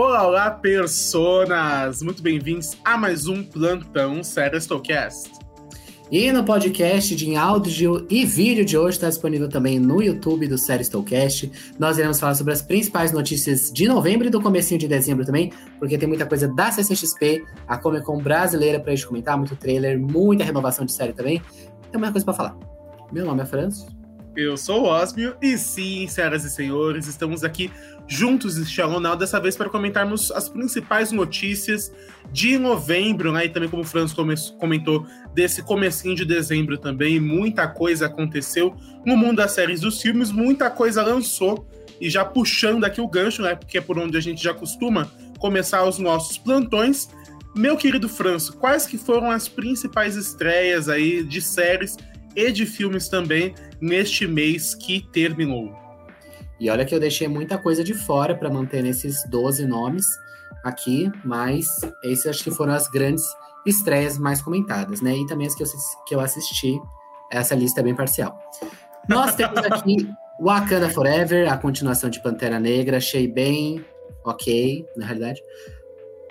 Olá, 0.00 0.28
olá, 0.28 0.50
personas! 0.52 2.02
Muito 2.02 2.22
bem-vindos 2.22 2.76
a 2.84 2.96
mais 2.96 3.26
um 3.26 3.42
Plantão 3.42 4.22
Serestocast. 4.22 5.28
E 6.08 6.30
no 6.30 6.44
podcast 6.44 7.16
de 7.16 7.34
áudio 7.34 8.06
e 8.08 8.24
vídeo 8.24 8.64
de 8.64 8.78
hoje 8.78 8.96
está 8.96 9.08
disponível 9.08 9.48
também 9.48 9.80
no 9.80 10.00
YouTube 10.00 10.46
do 10.46 10.56
Serestocast. 10.56 11.50
Nós 11.80 11.98
iremos 11.98 12.20
falar 12.20 12.36
sobre 12.36 12.52
as 12.52 12.62
principais 12.62 13.10
notícias 13.10 13.72
de 13.72 13.88
novembro 13.88 14.28
e 14.28 14.30
do 14.30 14.40
comecinho 14.40 14.78
de 14.78 14.86
dezembro 14.86 15.26
também, 15.26 15.52
porque 15.80 15.98
tem 15.98 16.08
muita 16.08 16.26
coisa 16.26 16.46
da 16.46 16.70
CCXP, 16.70 17.44
a 17.66 17.76
Comic 17.76 18.04
Con 18.04 18.22
brasileira 18.22 18.78
para 18.78 18.94
gente 18.94 19.08
comentar, 19.08 19.36
muito 19.36 19.56
trailer, 19.56 19.98
muita 19.98 20.44
renovação 20.44 20.86
de 20.86 20.92
série 20.92 21.12
também. 21.12 21.42
Tem 21.90 21.98
muita 21.98 22.12
coisa 22.12 22.24
para 22.24 22.34
falar. 22.34 22.56
Meu 23.10 23.26
nome 23.26 23.42
é 23.42 23.46
Francis. 23.46 23.97
Eu 24.40 24.56
sou 24.56 24.84
o 24.84 24.86
Osmio 24.86 25.34
e 25.42 25.58
sim, 25.58 26.06
senhoras 26.06 26.44
e 26.44 26.50
senhores, 26.50 27.08
estamos 27.08 27.42
aqui 27.42 27.72
juntos 28.06 28.56
este 28.56 28.76
jornal, 28.76 29.16
dessa 29.16 29.40
vez 29.40 29.56
para 29.56 29.68
comentarmos 29.68 30.30
as 30.30 30.48
principais 30.48 31.10
notícias 31.10 31.92
de 32.30 32.56
novembro, 32.56 33.32
né? 33.32 33.46
E 33.46 33.48
também 33.48 33.68
como 33.68 33.82
o 33.82 33.84
Franz 33.84 34.14
comentou, 34.56 35.04
desse 35.34 35.60
comecinho 35.60 36.14
de 36.14 36.24
dezembro 36.24 36.78
também, 36.78 37.18
muita 37.18 37.66
coisa 37.66 38.06
aconteceu 38.06 38.76
no 39.04 39.16
mundo 39.16 39.38
das 39.38 39.50
séries 39.50 39.80
dos 39.80 40.00
filmes, 40.00 40.30
muita 40.30 40.70
coisa 40.70 41.02
lançou, 41.02 41.68
e 42.00 42.08
já 42.08 42.24
puxando 42.24 42.84
aqui 42.84 43.00
o 43.00 43.08
gancho, 43.08 43.42
né? 43.42 43.56
Porque 43.56 43.78
é 43.78 43.80
por 43.80 43.98
onde 43.98 44.16
a 44.16 44.20
gente 44.20 44.40
já 44.40 44.54
costuma 44.54 45.10
começar 45.40 45.82
os 45.82 45.98
nossos 45.98 46.38
plantões. 46.38 47.08
Meu 47.56 47.76
querido 47.76 48.08
Franz, 48.08 48.50
quais 48.50 48.86
que 48.86 48.98
foram 48.98 49.32
as 49.32 49.48
principais 49.48 50.14
estreias 50.14 50.88
aí 50.88 51.24
de 51.24 51.42
séries 51.42 51.96
e 52.36 52.52
de 52.52 52.64
filmes 52.64 53.08
também 53.08 53.52
neste 53.80 54.26
mês 54.26 54.74
que 54.74 55.00
terminou. 55.12 55.74
E 56.60 56.68
olha 56.68 56.84
que 56.84 56.94
eu 56.94 57.00
deixei 57.00 57.28
muita 57.28 57.56
coisa 57.56 57.84
de 57.84 57.94
fora 57.94 58.34
para 58.34 58.50
manter 58.50 58.82
nesses 58.82 59.22
12 59.28 59.64
nomes 59.66 60.06
aqui, 60.64 61.10
mas 61.24 61.68
esses 62.02 62.26
acho 62.26 62.42
que 62.42 62.50
foram 62.50 62.72
as 62.72 62.88
grandes 62.88 63.24
estreias 63.64 64.18
mais 64.18 64.42
comentadas, 64.42 65.00
né? 65.00 65.16
E 65.16 65.26
também 65.26 65.46
as 65.46 65.54
que 65.54 65.62
eu, 65.62 65.66
que 66.06 66.14
eu 66.14 66.20
assisti. 66.20 66.78
Essa 67.30 67.54
lista 67.54 67.80
é 67.80 67.84
bem 67.84 67.94
parcial. 67.94 68.38
Nós 69.08 69.34
temos 69.34 69.58
aqui 69.58 70.10
Wakanda 70.40 70.88
Forever, 70.88 71.52
a 71.52 71.56
continuação 71.56 72.10
de 72.10 72.20
Pantera 72.22 72.58
Negra. 72.58 72.96
Achei 72.96 73.28
bem 73.28 73.84
ok, 74.24 74.84
na 74.96 75.06
realidade. 75.06 75.40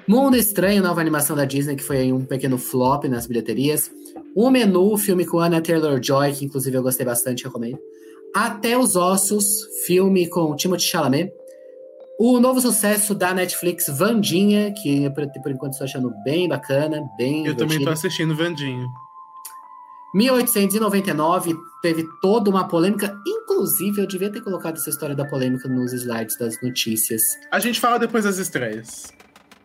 Mundo 0.07 0.37
Estranho, 0.37 0.81
nova 0.81 1.01
animação 1.01 1.35
da 1.35 1.45
Disney, 1.45 1.75
que 1.75 1.83
foi 1.83 2.11
um 2.11 2.23
pequeno 2.23 2.57
flop 2.57 3.05
nas 3.05 3.27
bilheterias. 3.27 3.91
O 4.39 4.51
Menu, 4.51 4.95
filme 4.97 5.25
com 5.25 5.39
Anna 5.39 5.59
Taylor-Joy, 5.59 6.31
que 6.33 6.45
inclusive 6.45 6.77
eu 6.77 6.83
gostei 6.83 7.03
bastante, 7.03 7.43
recomendo. 7.43 7.79
Até 8.35 8.77
os 8.77 8.95
Ossos, 8.95 9.63
filme 9.87 10.29
com 10.29 10.55
Timothée 10.55 10.85
Chalamet. 10.85 11.33
O 12.19 12.39
novo 12.39 12.61
sucesso 12.61 13.15
da 13.15 13.33
Netflix, 13.33 13.87
Vandinha, 13.89 14.71
que 14.79 15.09
por, 15.09 15.25
por 15.41 15.51
enquanto 15.51 15.71
estou 15.71 15.85
achando 15.85 16.13
bem 16.23 16.47
bacana, 16.47 17.03
bem 17.17 17.47
Eu 17.47 17.55
divertido. 17.55 17.57
também 17.57 17.77
estou 17.79 17.93
assistindo 17.93 18.35
Vandinha. 18.35 18.85
1899 20.13 21.55
teve 21.81 22.05
toda 22.21 22.47
uma 22.51 22.67
polêmica, 22.67 23.19
inclusive 23.25 24.03
eu 24.03 24.07
devia 24.07 24.31
ter 24.31 24.41
colocado 24.41 24.75
essa 24.75 24.91
história 24.91 25.15
da 25.15 25.25
polêmica 25.25 25.67
nos 25.67 25.93
slides 25.93 26.37
das 26.37 26.61
notícias. 26.61 27.23
A 27.51 27.59
gente 27.59 27.79
fala 27.79 27.97
depois 27.97 28.23
das 28.23 28.37
estreias. 28.37 29.11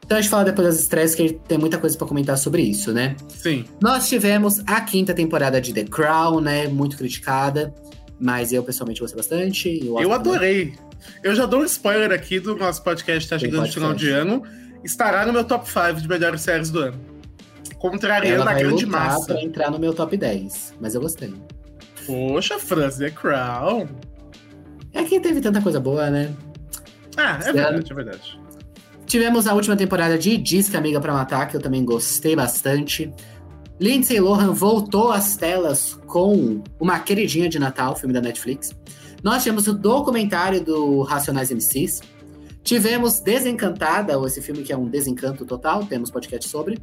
Então 0.05 0.19
a 0.19 0.21
gente 0.21 0.31
fala 0.31 0.45
depois 0.45 0.67
das 0.67 0.81
estreias, 0.81 1.15
que 1.15 1.33
tem 1.49 1.57
muita 1.57 1.79
coisa 1.79 1.97
para 1.97 2.07
comentar 2.07 2.37
sobre 2.37 2.63
isso, 2.63 2.93
né? 2.93 3.17
Sim. 3.29 3.65
Nós 3.81 4.09
tivemos 4.09 4.61
a 4.67 4.81
quinta 4.81 5.15
temporada 5.15 5.61
de 5.61 5.73
The 5.73 5.85
Crown, 5.85 6.41
né? 6.41 6.67
Muito 6.69 6.97
criticada. 6.97 7.73
Mas 8.21 8.53
eu 8.53 8.63
pessoalmente 8.63 9.01
gostei 9.01 9.17
bastante. 9.17 9.85
Eu, 9.85 10.01
eu 10.01 10.13
adorei. 10.13 10.75
Eu 11.23 11.35
já 11.35 11.47
dou 11.47 11.61
um 11.61 11.65
spoiler 11.65 12.13
aqui 12.13 12.39
do 12.39 12.55
nosso 12.57 12.83
podcast 12.83 13.29
tá 13.29 13.39
chegando 13.39 13.67
no 13.67 13.73
final 13.73 13.95
de 13.95 14.11
ano. 14.11 14.43
Estará 14.85 15.25
no 15.27 15.33
meu 15.33 15.45
top 15.45 15.69
5 15.69 16.01
de 16.01 16.09
melhores 16.09 16.41
séries 16.41 16.71
do 16.71 16.81
ano. 16.81 17.01
Contrariando 17.79 18.49
a 18.49 18.55
grande 18.55 18.87
massa. 18.87 19.27
pra 19.27 19.43
entrar 19.43 19.71
no 19.71 19.79
meu 19.79 19.93
top 19.93 20.17
10, 20.17 20.75
mas 20.81 20.95
eu 20.95 21.01
gostei. 21.01 21.35
Poxa, 22.07 22.59
Franz, 22.59 22.97
The 22.97 23.11
Crown. 23.11 23.89
É 24.93 25.03
que 25.05 25.19
teve 25.21 25.41
tanta 25.41 25.61
coisa 25.61 25.81
boa, 25.81 26.11
né? 26.11 26.33
Ah, 27.17 27.39
é 27.43 27.53
verdade, 27.53 27.91
é 27.91 27.95
verdade. 27.95 28.42
Tivemos 29.13 29.47
a 29.47 29.53
última 29.53 29.77
temporada 29.77 30.17
de 30.17 30.39
Disque 30.39 30.75
Amiga 30.75 30.99
para 30.99 31.13
Matar, 31.13 31.47
que 31.47 31.55
eu 31.55 31.61
também 31.61 31.85
gostei 31.85 32.35
bastante. 32.35 33.13
Lindsay 33.79 34.19
Lohan 34.19 34.55
voltou 34.55 35.13
às 35.13 35.37
telas 35.37 36.01
com 36.07 36.63
uma 36.81 36.99
queridinha 36.99 37.47
de 37.47 37.59
Natal, 37.59 37.95
filme 37.95 38.15
da 38.15 38.23
Netflix. 38.23 38.75
Nós 39.23 39.43
tivemos 39.43 39.67
o 39.67 39.75
documentário 39.75 40.65
do 40.65 41.03
Racionais 41.03 41.51
MCs. 41.51 42.01
Tivemos 42.65 43.21
Desencantada, 43.21 44.15
esse 44.27 44.41
filme 44.41 44.63
que 44.63 44.73
é 44.73 44.77
um 44.79 44.89
desencanto 44.89 45.45
total, 45.45 45.85
temos 45.85 46.11
podcast 46.11 46.49
sobre. 46.49 46.79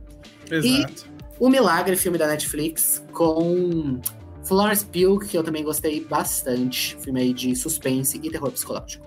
Exato. 0.51 1.07
E 1.07 1.44
O 1.44 1.50
Milagre, 1.50 1.95
filme 1.95 2.19
da 2.19 2.28
Netflix, 2.28 3.03
com 3.12 4.00
Florence 4.44 4.85
Pugh, 4.85 5.18
que 5.18 5.35
eu 5.35 5.44
também 5.44 5.63
gostei 5.63 6.06
bastante. 6.06 6.95
Filme 7.01 7.22
aí 7.22 7.34
de 7.34 7.56
suspense 7.56 8.19
e 8.22 8.29
terror 8.29 8.51
psicológico. 8.51 9.03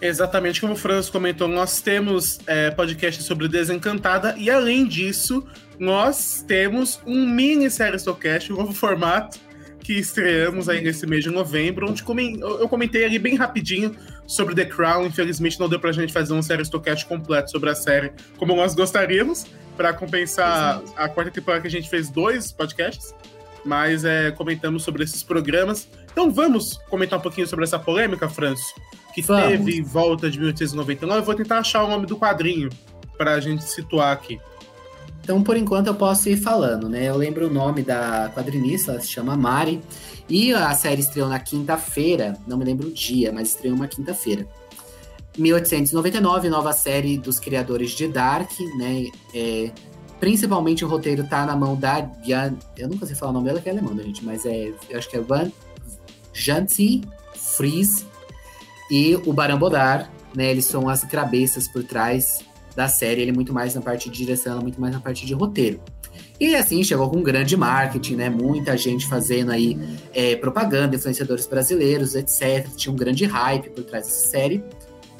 Exatamente 0.00 0.60
como 0.60 0.74
o 0.74 0.76
Franz 0.76 1.08
comentou, 1.08 1.48
nós 1.48 1.80
temos 1.80 2.38
é, 2.46 2.70
podcast 2.70 3.22
sobre 3.22 3.48
Desencantada 3.48 4.34
e, 4.36 4.50
além 4.50 4.86
disso, 4.86 5.46
nós 5.78 6.44
temos 6.46 7.00
um 7.06 7.26
mini 7.26 7.70
série 7.70 7.98
Stocast, 7.98 8.52
um 8.52 8.56
novo 8.56 8.72
formato 8.72 9.38
que 9.84 9.92
estreamos 9.92 10.68
aí 10.68 10.80
nesse 10.80 11.06
mês 11.06 11.22
de 11.22 11.30
novembro, 11.30 11.90
onde 11.90 12.02
eu 12.02 12.68
comentei 12.68 13.04
ali 13.04 13.18
bem 13.18 13.36
rapidinho 13.36 13.94
sobre 14.26 14.54
The 14.54 14.64
Crown. 14.64 15.06
Infelizmente 15.06 15.60
não 15.60 15.68
deu 15.68 15.78
pra 15.78 15.92
gente 15.92 16.12
fazer 16.12 16.32
um 16.32 16.40
série 16.40 16.64
Stocast 16.64 17.04
completo 17.04 17.50
sobre 17.50 17.68
a 17.68 17.74
série 17.74 18.12
como 18.38 18.56
nós 18.56 18.74
gostaríamos, 18.74 19.46
para 19.76 19.92
compensar 19.92 20.82
Exato. 20.82 20.92
a 20.96 21.08
quarta 21.08 21.30
temporada 21.30 21.60
que 21.60 21.68
a 21.68 21.70
gente 21.70 21.90
fez 21.90 22.08
dois 22.08 22.50
podcasts, 22.50 23.14
mas 23.64 24.04
é, 24.04 24.30
comentamos 24.30 24.82
sobre 24.82 25.04
esses 25.04 25.22
programas. 25.22 25.86
Então 26.10 26.30
vamos 26.30 26.78
comentar 26.88 27.18
um 27.18 27.22
pouquinho 27.22 27.46
sobre 27.46 27.64
essa 27.64 27.78
polêmica, 27.78 28.26
Franço? 28.28 28.74
Que 29.14 29.22
Vamos. 29.22 29.48
teve 29.48 29.78
em 29.78 29.82
volta 29.82 30.28
de 30.28 30.38
1899. 30.38 31.20
Eu 31.20 31.24
vou 31.24 31.34
tentar 31.34 31.58
achar 31.58 31.84
o 31.84 31.88
nome 31.88 32.04
do 32.04 32.16
quadrinho 32.16 32.68
para 33.16 33.34
a 33.34 33.40
gente 33.40 33.62
situar 33.64 34.12
aqui. 34.12 34.40
Então, 35.22 35.42
por 35.42 35.56
enquanto, 35.56 35.86
eu 35.86 35.94
posso 35.94 36.28
ir 36.28 36.36
falando, 36.36 36.88
né? 36.88 37.08
Eu 37.08 37.16
lembro 37.16 37.46
o 37.46 37.50
nome 37.50 37.82
da 37.82 38.30
quadrinista, 38.34 38.92
ela 38.92 39.00
se 39.00 39.08
chama 39.08 39.36
Mari. 39.36 39.80
E 40.28 40.52
a 40.52 40.74
série 40.74 41.00
estreou 41.00 41.28
na 41.28 41.38
quinta-feira, 41.38 42.36
não 42.46 42.58
me 42.58 42.64
lembro 42.64 42.88
o 42.88 42.92
dia, 42.92 43.32
mas 43.32 43.48
estreou 43.48 43.76
uma 43.76 43.86
quinta-feira. 43.86 44.46
1899, 45.38 46.48
nova 46.48 46.72
série 46.72 47.16
dos 47.16 47.38
criadores 47.38 47.92
de 47.92 48.08
Dark, 48.08 48.50
né? 48.76 49.06
É, 49.34 49.70
principalmente 50.18 50.84
o 50.84 50.88
roteiro 50.88 51.24
tá 51.24 51.46
na 51.46 51.56
mão 51.56 51.76
da. 51.76 52.10
Eu 52.76 52.88
nunca 52.88 53.06
sei 53.06 53.14
falar 53.14 53.30
o 53.30 53.34
nome 53.34 53.46
dela, 53.46 53.60
que 53.60 53.68
é 53.68 53.72
alemã, 53.72 53.94
gente, 54.02 54.24
mas 54.24 54.44
é. 54.44 54.72
Eu 54.88 54.98
acho 54.98 55.08
que 55.08 55.16
é 55.16 55.20
Van 55.20 55.50
Janti 56.32 57.02
Fries 57.34 58.06
e 58.90 59.16
o 59.24 59.32
Barão 59.32 59.58
Bodar, 59.58 60.10
né? 60.34 60.50
Eles 60.50 60.64
são 60.64 60.88
as 60.88 61.04
cabeças 61.04 61.68
por 61.68 61.82
trás 61.84 62.44
da 62.76 62.88
série. 62.88 63.22
Ele 63.22 63.30
é 63.30 63.34
muito 63.34 63.52
mais 63.52 63.74
na 63.74 63.80
parte 63.80 64.10
de 64.10 64.16
direção, 64.16 64.58
é 64.58 64.62
muito 64.62 64.80
mais 64.80 64.92
na 64.92 65.00
parte 65.00 65.24
de 65.24 65.34
roteiro. 65.34 65.80
E 66.38 66.54
assim, 66.54 66.82
chegou 66.82 67.08
com 67.08 67.18
um 67.18 67.22
grande 67.22 67.56
marketing, 67.56 68.16
né? 68.16 68.28
Muita 68.28 68.76
gente 68.76 69.06
fazendo 69.06 69.52
aí 69.52 69.78
é, 70.12 70.36
propaganda, 70.36 70.96
influenciadores 70.96 71.46
brasileiros, 71.46 72.14
etc. 72.14 72.68
Tinha 72.76 72.92
um 72.92 72.96
grande 72.96 73.24
hype 73.24 73.70
por 73.70 73.84
trás 73.84 74.06
dessa 74.06 74.28
série. 74.28 74.62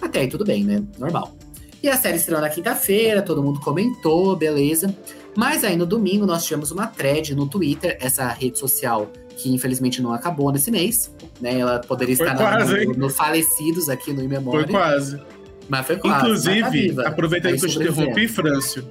Até 0.00 0.20
aí 0.20 0.28
tudo 0.28 0.44
bem, 0.44 0.64
né? 0.64 0.82
Normal. 0.98 1.36
E 1.82 1.88
a 1.88 1.96
série 1.96 2.16
estreou 2.16 2.40
na 2.40 2.48
quinta-feira, 2.48 3.22
todo 3.22 3.42
mundo 3.42 3.60
comentou, 3.60 4.34
beleza. 4.34 4.94
Mas 5.36 5.64
aí 5.64 5.76
no 5.76 5.86
domingo 5.86 6.26
nós 6.26 6.44
tivemos 6.44 6.70
uma 6.70 6.86
thread 6.86 7.34
no 7.34 7.46
Twitter, 7.46 7.96
essa 8.00 8.28
rede 8.28 8.58
social 8.58 9.10
que 9.36 9.52
infelizmente 9.52 10.00
não 10.00 10.12
acabou 10.12 10.50
nesse 10.52 10.70
mês, 10.70 11.12
né? 11.40 11.58
Ela 11.58 11.80
poderia 11.80 12.16
foi 12.16 12.26
estar 12.26 12.38
quase, 12.38 12.86
no, 12.86 12.94
no, 12.94 13.10
Falecidos 13.10 13.88
aqui 13.88 14.12
no 14.12 14.26
Memória. 14.28 14.62
Foi 14.62 14.70
quase. 14.70 15.20
Mas 15.68 15.86
foi 15.86 15.96
quase. 15.96 16.24
Inclusive, 16.24 16.94
tá 16.94 17.08
aproveitando 17.08 17.58
que 17.58 17.64
eu 17.64 17.68
te 17.68 17.78
interrompi, 17.78 18.28
Frâncio, 18.28 18.88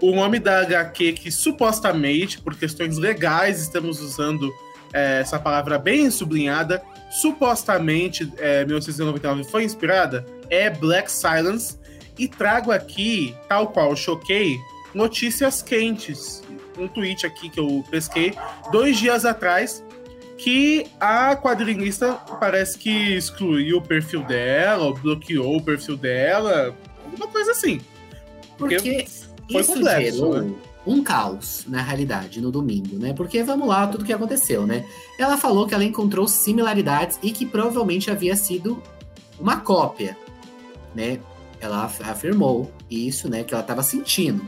o 0.00 0.14
nome 0.14 0.38
da 0.38 0.60
HQ 0.60 1.12
que 1.12 1.30
supostamente, 1.30 2.40
por 2.40 2.54
questões 2.54 2.98
legais, 2.98 3.60
estamos 3.60 4.00
usando 4.00 4.52
é, 4.92 5.20
essa 5.20 5.38
palavra 5.38 5.78
bem 5.78 6.10
sublinhada, 6.10 6.82
supostamente 7.10 8.30
é, 8.38 8.64
1999 8.64 9.44
foi 9.44 9.64
inspirada, 9.64 10.24
é 10.50 10.70
Black 10.70 11.10
Silence. 11.10 11.78
E 12.16 12.28
trago 12.28 12.70
aqui, 12.70 13.34
tal 13.48 13.72
qual 13.72 13.96
choquei, 13.96 14.56
notícias 14.94 15.60
quentes 15.60 16.44
um 16.78 16.88
tweet 16.88 17.26
aqui 17.26 17.48
que 17.48 17.60
eu 17.60 17.84
pesquei 17.90 18.34
dois 18.70 18.98
dias 18.98 19.24
atrás 19.24 19.84
que 20.36 20.86
a 21.00 21.36
quadrinista 21.36 22.14
parece 22.40 22.76
que 22.76 23.14
excluiu 23.14 23.78
o 23.78 23.82
perfil 23.82 24.22
dela, 24.24 24.84
ou 24.84 24.94
bloqueou 24.94 25.56
o 25.56 25.62
perfil 25.62 25.96
dela, 25.96 26.76
alguma 27.04 27.28
coisa 27.28 27.52
assim. 27.52 27.80
Porque, 28.58 28.76
Porque 28.76 29.06
foi 29.50 29.60
isso 29.60 29.74
complexo, 29.74 30.16
gerou 30.16 30.42
né? 30.42 30.54
um 30.86 31.02
caos, 31.02 31.64
na 31.66 31.80
realidade, 31.80 32.40
no 32.40 32.50
domingo, 32.50 32.98
né? 32.98 33.12
Porque 33.14 33.42
vamos 33.42 33.68
lá, 33.68 33.86
tudo 33.86 34.04
que 34.04 34.12
aconteceu, 34.12 34.66
né? 34.66 34.84
Ela 35.18 35.36
falou 35.36 35.66
que 35.66 35.74
ela 35.74 35.84
encontrou 35.84 36.26
similaridades 36.28 37.18
e 37.22 37.30
que 37.30 37.46
provavelmente 37.46 38.10
havia 38.10 38.36
sido 38.36 38.82
uma 39.38 39.60
cópia, 39.60 40.16
né? 40.94 41.18
Ela 41.60 41.84
afirmou 41.84 42.70
isso, 42.90 43.28
né? 43.28 43.42
Que 43.44 43.54
ela 43.54 43.62
estava 43.62 43.82
sentindo. 43.82 44.46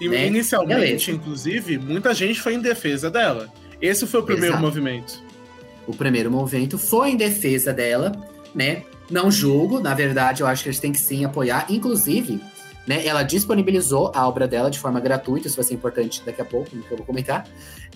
E 0.00 0.08
né? 0.08 0.26
inicialmente, 0.26 0.80
Beleza. 0.80 1.10
inclusive, 1.10 1.78
muita 1.78 2.14
gente 2.14 2.40
foi 2.40 2.54
em 2.54 2.60
defesa 2.60 3.10
dela. 3.10 3.52
Esse 3.80 4.06
foi 4.06 4.20
o 4.20 4.22
primeiro 4.22 4.54
Exato. 4.54 4.62
movimento. 4.62 5.22
O 5.86 5.94
primeiro 5.94 6.30
movimento 6.30 6.78
foi 6.78 7.10
em 7.10 7.16
defesa 7.16 7.72
dela, 7.72 8.12
né? 8.54 8.84
Não 9.10 9.30
julgo, 9.30 9.80
na 9.80 9.92
verdade, 9.92 10.42
eu 10.42 10.46
acho 10.46 10.62
que 10.62 10.68
eles 10.68 10.78
têm 10.78 10.92
que 10.92 11.00
sim 11.00 11.24
apoiar. 11.24 11.66
Inclusive, 11.68 12.40
né? 12.86 13.06
Ela 13.06 13.22
disponibilizou 13.22 14.10
a 14.14 14.26
obra 14.26 14.48
dela 14.48 14.70
de 14.70 14.78
forma 14.78 15.00
gratuita, 15.00 15.48
isso 15.48 15.56
vai 15.56 15.64
ser 15.64 15.74
importante 15.74 16.22
daqui 16.24 16.40
a 16.40 16.44
pouco, 16.44 16.74
no 16.74 16.82
que 16.82 16.90
eu 16.90 16.96
vou 16.96 17.06
comentar. 17.06 17.46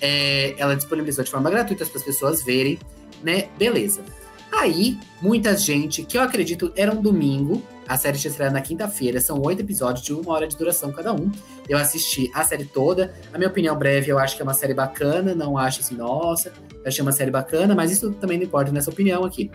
É, 0.00 0.54
ela 0.58 0.74
disponibilizou 0.74 1.24
de 1.24 1.30
forma 1.30 1.50
gratuita 1.50 1.86
para 1.86 1.98
as 1.98 2.04
pessoas 2.04 2.44
verem, 2.44 2.78
né? 3.22 3.48
Beleza. 3.58 4.02
Aí, 4.52 4.98
muita 5.20 5.56
gente, 5.56 6.02
que 6.04 6.16
eu 6.16 6.22
acredito 6.22 6.72
era 6.76 6.92
um 6.92 7.02
domingo, 7.02 7.62
a 7.86 7.96
série 7.96 8.18
tinha 8.18 8.30
estreado 8.30 8.54
na 8.54 8.60
quinta-feira, 8.60 9.20
são 9.20 9.40
oito 9.42 9.60
episódios 9.60 10.04
de 10.04 10.12
uma 10.12 10.32
hora 10.32 10.46
de 10.46 10.56
duração 10.56 10.90
cada 10.92 11.12
um. 11.12 11.30
Eu 11.68 11.76
assisti 11.76 12.30
a 12.34 12.44
série 12.44 12.64
toda. 12.64 13.14
A 13.32 13.38
minha 13.38 13.50
opinião 13.50 13.76
breve, 13.76 14.10
eu 14.10 14.18
acho 14.18 14.36
que 14.36 14.42
é 14.42 14.44
uma 14.44 14.54
série 14.54 14.74
bacana, 14.74 15.34
não 15.34 15.58
acho 15.58 15.80
assim, 15.80 15.94
nossa, 15.94 16.52
achei 16.84 17.02
uma 17.02 17.12
série 17.12 17.30
bacana, 17.30 17.74
mas 17.74 17.90
isso 17.90 18.12
também 18.12 18.38
não 18.38 18.44
importa 18.44 18.72
nessa 18.72 18.90
opinião 18.90 19.24
aqui. 19.24 19.50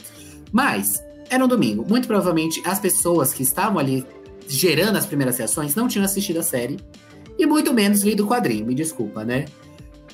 Mas, 0.51 1.03
era 1.29 1.43
um 1.43 1.47
domingo. 1.47 1.85
Muito 1.87 2.07
provavelmente 2.07 2.61
as 2.65 2.79
pessoas 2.79 3.33
que 3.33 3.43
estavam 3.43 3.79
ali 3.79 4.05
gerando 4.47 4.97
as 4.97 5.05
primeiras 5.05 5.37
reações 5.37 5.75
não 5.75 5.87
tinham 5.87 6.03
assistido 6.03 6.39
a 6.39 6.43
série 6.43 6.77
e 7.37 7.45
muito 7.45 7.73
menos 7.73 8.01
lido 8.01 8.25
o 8.25 8.27
quadrinho, 8.27 8.65
me 8.65 8.75
desculpa, 8.75 9.23
né? 9.23 9.45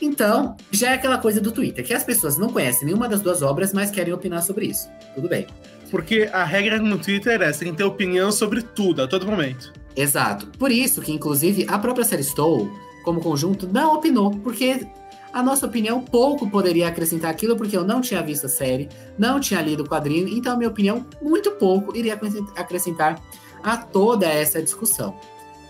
Então, 0.01 0.55
já 0.71 0.91
é 0.91 0.93
aquela 0.93 1.17
coisa 1.17 1.39
do 1.39 1.51
Twitter, 1.51 1.85
que 1.85 1.93
as 1.93 2.03
pessoas 2.03 2.37
não 2.37 2.49
conhecem 2.49 2.85
nenhuma 2.85 3.07
das 3.07 3.21
duas 3.21 3.41
obras, 3.41 3.73
mas 3.73 3.91
querem 3.91 4.13
opinar 4.13 4.41
sobre 4.43 4.67
isso. 4.67 4.89
Tudo 5.13 5.29
bem. 5.29 5.47
Porque 5.89 6.29
a 6.31 6.43
regra 6.43 6.79
no 6.79 6.97
Twitter 6.97 7.41
é, 7.41 7.51
você 7.51 7.63
tem 7.63 7.71
que 7.71 7.77
ter 7.77 7.83
opinião 7.83 8.31
sobre 8.31 8.61
tudo, 8.61 9.03
a 9.03 9.07
todo 9.07 9.25
momento. 9.25 9.73
Exato. 9.95 10.47
Por 10.57 10.71
isso 10.71 11.01
que, 11.01 11.11
inclusive, 11.11 11.65
a 11.69 11.79
própria 11.79 12.03
série 12.03 12.23
Stow, 12.23 12.69
como 13.03 13.21
conjunto, 13.21 13.67
não 13.67 13.95
opinou, 13.95 14.31
porque 14.31 14.85
a 15.31 15.43
nossa 15.43 15.65
opinião 15.65 16.01
pouco 16.01 16.49
poderia 16.49 16.87
acrescentar 16.87 17.31
aquilo, 17.31 17.55
porque 17.55 17.77
eu 17.77 17.83
não 17.83 18.01
tinha 18.01 18.21
visto 18.21 18.45
a 18.45 18.49
série, 18.49 18.89
não 19.17 19.39
tinha 19.39 19.61
lido 19.61 19.83
o 19.83 19.87
quadrinho, 19.87 20.27
então 20.27 20.53
a 20.53 20.57
minha 20.57 20.69
opinião, 20.69 21.05
muito 21.21 21.51
pouco, 21.51 21.95
iria 21.95 22.17
acrescentar 22.55 23.21
a 23.63 23.77
toda 23.77 24.25
essa 24.27 24.61
discussão. 24.61 25.15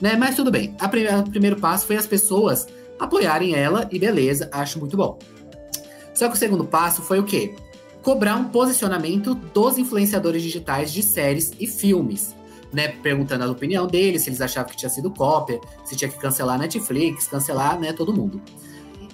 Né? 0.01 0.15
Mas 0.15 0.35
tudo 0.35 0.51
bem. 0.51 0.75
A 0.79 0.87
primeira, 0.87 1.19
o 1.19 1.29
primeiro 1.29 1.55
passo 1.55 1.87
foi 1.87 1.95
as 1.95 2.05
pessoas 2.05 2.67
apoiarem 2.99 3.53
ela, 3.55 3.87
e 3.91 3.99
beleza, 3.99 4.49
acho 4.51 4.79
muito 4.79 4.95
bom. 4.95 5.17
Só 6.13 6.29
que 6.29 6.35
o 6.35 6.37
segundo 6.37 6.63
passo 6.63 7.01
foi 7.01 7.19
o 7.19 7.23
quê? 7.23 7.55
Cobrar 8.01 8.35
um 8.35 8.45
posicionamento 8.45 9.35
dos 9.35 9.77
influenciadores 9.77 10.41
digitais 10.41 10.91
de 10.91 11.03
séries 11.03 11.51
e 11.59 11.67
filmes. 11.67 12.35
Né, 12.73 12.89
perguntando 12.89 13.45
a 13.45 13.49
opinião 13.49 13.87
deles, 13.87 14.23
se 14.23 14.29
eles 14.29 14.41
achavam 14.41 14.69
que 14.69 14.75
tinha 14.75 14.89
sido 14.89 15.09
cópia, 15.09 15.61
se 15.85 15.95
tinha 15.95 16.09
que 16.09 16.17
cancelar 16.17 16.55
a 16.55 16.57
Netflix, 16.57 17.25
cancelar, 17.25 17.79
né, 17.79 17.93
todo 17.93 18.11
mundo. 18.11 18.41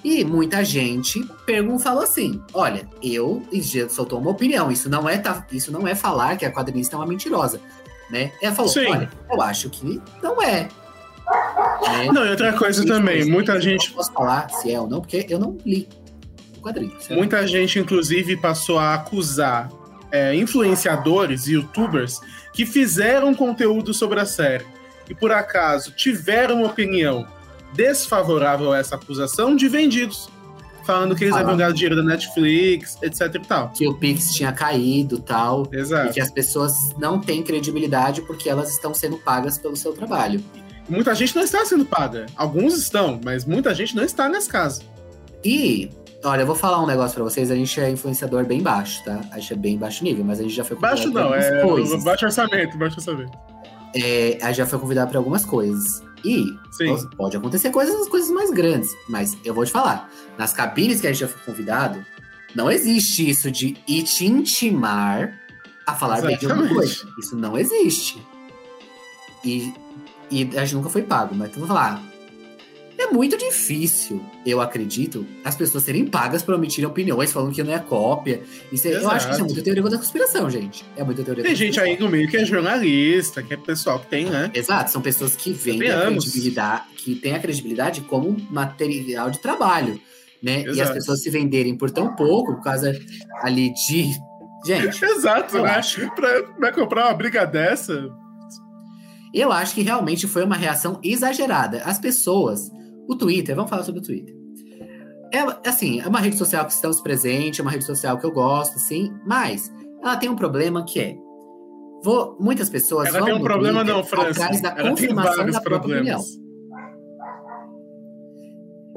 E 0.04 0.24
muita 0.24 0.66
gente 0.66 1.24
perguntou, 1.45 1.80
falou 1.80 2.04
assim: 2.04 2.42
olha, 2.54 2.89
eu 3.04 3.44
soltou 3.89 4.19
uma 4.19 4.31
opinião. 4.31 4.72
Isso 4.72 4.89
não 4.89 5.07
é 5.07 5.18
tá, 5.18 5.45
isso 5.51 5.72
não 5.72 5.88
é 5.88 5.94
falar 5.94 6.38
que 6.38 6.45
a 6.45 6.51
quadrinista 6.51 6.95
é 6.95 6.98
uma 6.98 7.06
mentirosa, 7.06 7.62
né? 8.10 8.31
Ela 8.42 8.56
falou: 8.56 8.72
Sim. 8.72 8.88
olha, 8.88 9.12
eu 9.30 9.42
acho 9.42 9.69
que 9.69 10.01
não 10.24 10.42
é. 10.42 10.68
Né? 11.81 12.06
Não, 12.12 12.25
e 12.25 12.30
outra 12.30 12.54
coisa 12.54 12.86
também, 12.86 13.25
muita 13.25 13.60
gente, 13.60 13.89
Não 13.89 13.95
posso 13.98 14.13
falar 14.13 14.50
se 14.50 14.72
é 14.72 14.80
ou 14.80 14.88
não, 14.88 15.01
porque 15.01 15.25
eu 15.30 15.39
não 15.39 15.57
li 15.66 15.88
o 16.57 16.62
quadrinho. 16.62 16.92
certo? 17.00 17.16
muita 17.18 17.45
gente, 17.48 17.80
inclusive, 17.80 18.38
passou 18.38 18.78
a 18.80 18.94
acusar 18.94 19.69
é, 20.12 20.36
influenciadores 20.36 21.48
e 21.48 21.54
youtubers 21.54 22.19
que 22.54 22.66
fizeram 22.66 23.33
conteúdo 23.33 23.94
sobre 23.94 24.19
a 24.19 24.25
série 24.25 24.66
e, 25.10 25.16
por 25.16 25.31
acaso, 25.31 25.92
tiveram 25.92 26.57
uma 26.57 26.68
opinião 26.68 27.25
desfavorável 27.74 28.72
a 28.74 28.78
essa 28.78 28.95
acusação 28.95 29.56
de 29.56 29.68
vendidos. 29.68 30.30
Falando 30.86 31.16
que 31.16 31.24
eles 31.24 31.36
Ah. 31.36 31.39
haviam 31.42 31.56
ganhado 31.56 31.75
dinheiro 31.75 31.95
da 31.95 32.04
Netflix, 32.04 32.98
etc 33.04 33.36
e 33.36 33.39
tal. 33.39 33.69
Que 33.69 33.88
o 33.88 33.94
Pix 33.94 34.33
tinha 34.33 34.51
caído 34.51 35.19
tal. 35.19 35.68
E 35.72 35.78
Exato. 35.78 36.12
que 36.12 36.19
as 36.19 36.31
pessoas 36.31 36.74
não 36.98 37.19
têm 37.19 37.44
credibilidade 37.44 38.22
porque 38.24 38.50
elas 38.50 38.72
estão 38.72 38.92
sendo 38.94 39.18
pagas 39.18 39.57
pelo 39.60 39.75
seu 39.75 39.94
trabalho. 39.94 40.44
Muita 40.91 41.15
gente 41.15 41.33
não 41.33 41.43
está 41.43 41.63
sendo 41.65 41.85
paga. 41.85 42.25
Alguns 42.35 42.77
estão, 42.77 43.17
mas 43.23 43.45
muita 43.45 43.73
gente 43.73 43.95
não 43.95 44.03
está 44.03 44.27
nesse 44.27 44.49
caso. 44.49 44.81
E, 45.41 45.89
olha, 46.21 46.41
eu 46.41 46.45
vou 46.45 46.53
falar 46.53 46.83
um 46.83 46.85
negócio 46.85 47.15
pra 47.15 47.23
vocês. 47.23 47.49
A 47.49 47.55
gente 47.55 47.79
é 47.79 47.89
influenciador 47.89 48.45
bem 48.45 48.61
baixo, 48.61 49.01
tá? 49.05 49.21
A 49.31 49.39
gente 49.39 49.53
é 49.53 49.55
bem 49.55 49.77
baixo 49.77 50.03
nível, 50.03 50.25
mas 50.25 50.41
a 50.41 50.43
gente 50.43 50.53
já 50.53 50.65
foi 50.65 50.75
Baixo 50.75 51.09
não, 51.09 51.33
é 51.33 51.61
coisas. 51.61 52.03
baixo 52.03 52.25
orçamento, 52.25 52.77
baixo 52.77 52.97
orçamento. 52.97 53.31
É, 53.95 54.38
a 54.41 54.47
gente 54.47 54.57
já 54.57 54.65
foi 54.65 54.79
convidado 54.79 55.09
para 55.11 55.17
algumas 55.17 55.45
coisas. 55.45 56.03
E 56.25 56.43
Sim. 56.73 57.09
pode 57.15 57.37
acontecer 57.37 57.69
coisas, 57.69 58.09
coisas 58.09 58.29
mais 58.29 58.51
grandes. 58.51 58.89
Mas 59.07 59.37
eu 59.45 59.53
vou 59.53 59.65
te 59.65 59.71
falar, 59.71 60.11
nas 60.37 60.51
cabines 60.51 60.99
que 60.99 61.07
a 61.07 61.11
gente 61.13 61.21
já 61.21 61.27
foi 61.29 61.41
convidado, 61.45 62.05
não 62.53 62.69
existe 62.69 63.29
isso 63.29 63.49
de 63.49 63.77
ir 63.87 64.03
te 64.03 64.25
intimar 64.25 65.39
a 65.87 65.94
falar 65.94 66.21
bem 66.21 66.37
de 66.37 66.45
alguma 66.51 66.65
Exatamente. 66.65 66.99
coisa. 67.01 67.15
Isso 67.17 67.35
não 67.37 67.57
existe. 67.57 68.21
E, 69.45 69.73
e 70.31 70.50
a 70.57 70.63
gente 70.66 70.75
nunca 70.75 70.89
foi 70.89 71.01
pago, 71.04 71.36
mas 71.36 71.51
vou 71.56 71.68
falar. 71.68 72.01
É 72.98 73.07
muito 73.07 73.36
difícil, 73.36 74.24
eu 74.45 74.62
acredito, 74.62 75.25
as 75.44 75.56
pessoas 75.56 75.83
serem 75.83 76.06
pagas 76.06 76.44
por 76.44 76.54
omitirem 76.54 76.88
opiniões 76.88 77.31
falando 77.31 77.51
que 77.54 77.63
não 77.63 77.74
é 77.74 77.80
cópia. 77.80 78.44
Isso 78.72 78.88
é- 78.88 78.92
eu 78.94 79.10
acho 79.10 79.25
que 79.28 79.33
isso 79.33 79.42
é 79.42 79.45
Exato. 79.45 79.45
muito 79.45 79.63
teoria 79.63 79.81
da 79.83 79.98
conspiração, 79.98 80.50
gente. 80.51 80.86
É 80.95 81.04
muito 81.04 81.24
teoria 81.24 81.44
Tem 81.44 81.56
gente 81.56 81.80
aí 81.80 81.98
no 82.00 82.07
meio 82.07 82.30
que 82.30 82.38
é 82.38 82.45
jornalista, 82.45 83.42
que 83.42 83.56
é 83.56 83.57
pessoal 83.57 83.98
que 84.00 84.06
tem, 84.07 84.25
né? 84.30 84.51
Exato, 84.54 84.92
são 84.92 85.01
pessoas 85.01 85.36
que 85.36 85.51
vendem 85.51 85.89
a 85.89 86.01
credibilidade, 86.06 86.83
que 86.98 87.16
têm 87.16 87.33
a 87.33 87.39
credibilidade 87.39 88.01
como 88.01 88.38
material 88.51 89.31
de 89.31 89.39
trabalho, 89.39 90.00
né? 90.44 90.62
E 90.62 90.68
as 90.69 90.78
Exato. 90.78 90.94
pessoas 90.94 91.24
se 91.24 91.30
venderem 91.31 91.75
por 91.75 91.89
tão 91.89 92.16
pouco, 92.16 92.54
por 92.56 92.63
causa 92.63 92.95
ali 93.42 93.74
de. 93.88 94.12
Gente, 94.63 95.04
Exato, 95.04 95.57
Eu 95.57 95.63
né? 95.63 95.72
acho. 95.72 96.07
Pra, 96.13 96.44
pra 96.44 96.72
comprar 96.72 97.06
uma 97.07 97.13
briga 97.16 97.45
dessa. 97.45 98.12
Eu 99.33 99.51
acho 99.51 99.74
que 99.75 99.81
realmente 99.81 100.28
foi 100.28 100.44
uma 100.44 100.56
reação 100.56 101.00
exagerada. 101.04 101.83
As 101.83 102.00
pessoas. 102.00 102.69
O 103.07 103.16
Twitter, 103.16 103.56
vamos 103.56 103.69
falar 103.69 103.83
sobre 103.83 104.00
o 104.00 104.04
Twitter. 104.04 104.36
É, 105.33 105.39
assim, 105.68 106.00
é 106.01 106.07
uma 106.07 106.19
rede 106.19 106.38
social 106.38 106.66
que 106.66 106.72
estamos 106.74 107.01
presente, 107.01 107.60
é 107.60 107.63
uma 107.63 107.72
rede 107.72 107.86
social 107.86 108.18
que 108.18 108.25
eu 108.25 108.31
gosto, 108.31 108.78
sim, 108.80 109.12
mas 109.25 109.72
ela 110.01 110.18
tem 110.18 110.30
um 110.30 110.36
problema 110.36 110.83
que 110.86 111.00
é. 111.00 111.16
Vou, 112.04 112.36
muitas 112.39 112.69
pessoas 112.69 113.07
Ela 113.10 113.19
vão 113.19 113.28
tem 113.28 113.36
um 113.36 113.44
problema, 113.44 113.80
Twitter 113.80 113.95
não, 113.95 114.04
França. 114.04 114.30
atrás 114.44 114.62
da 114.62 114.69
Ela 114.69 114.78
tem 114.81 114.89
confirmação 114.89 115.36
vários 115.38 115.56
da 115.56 115.62
própria 115.62 115.95
opinião. 115.98 116.19
problemas. 116.19 116.42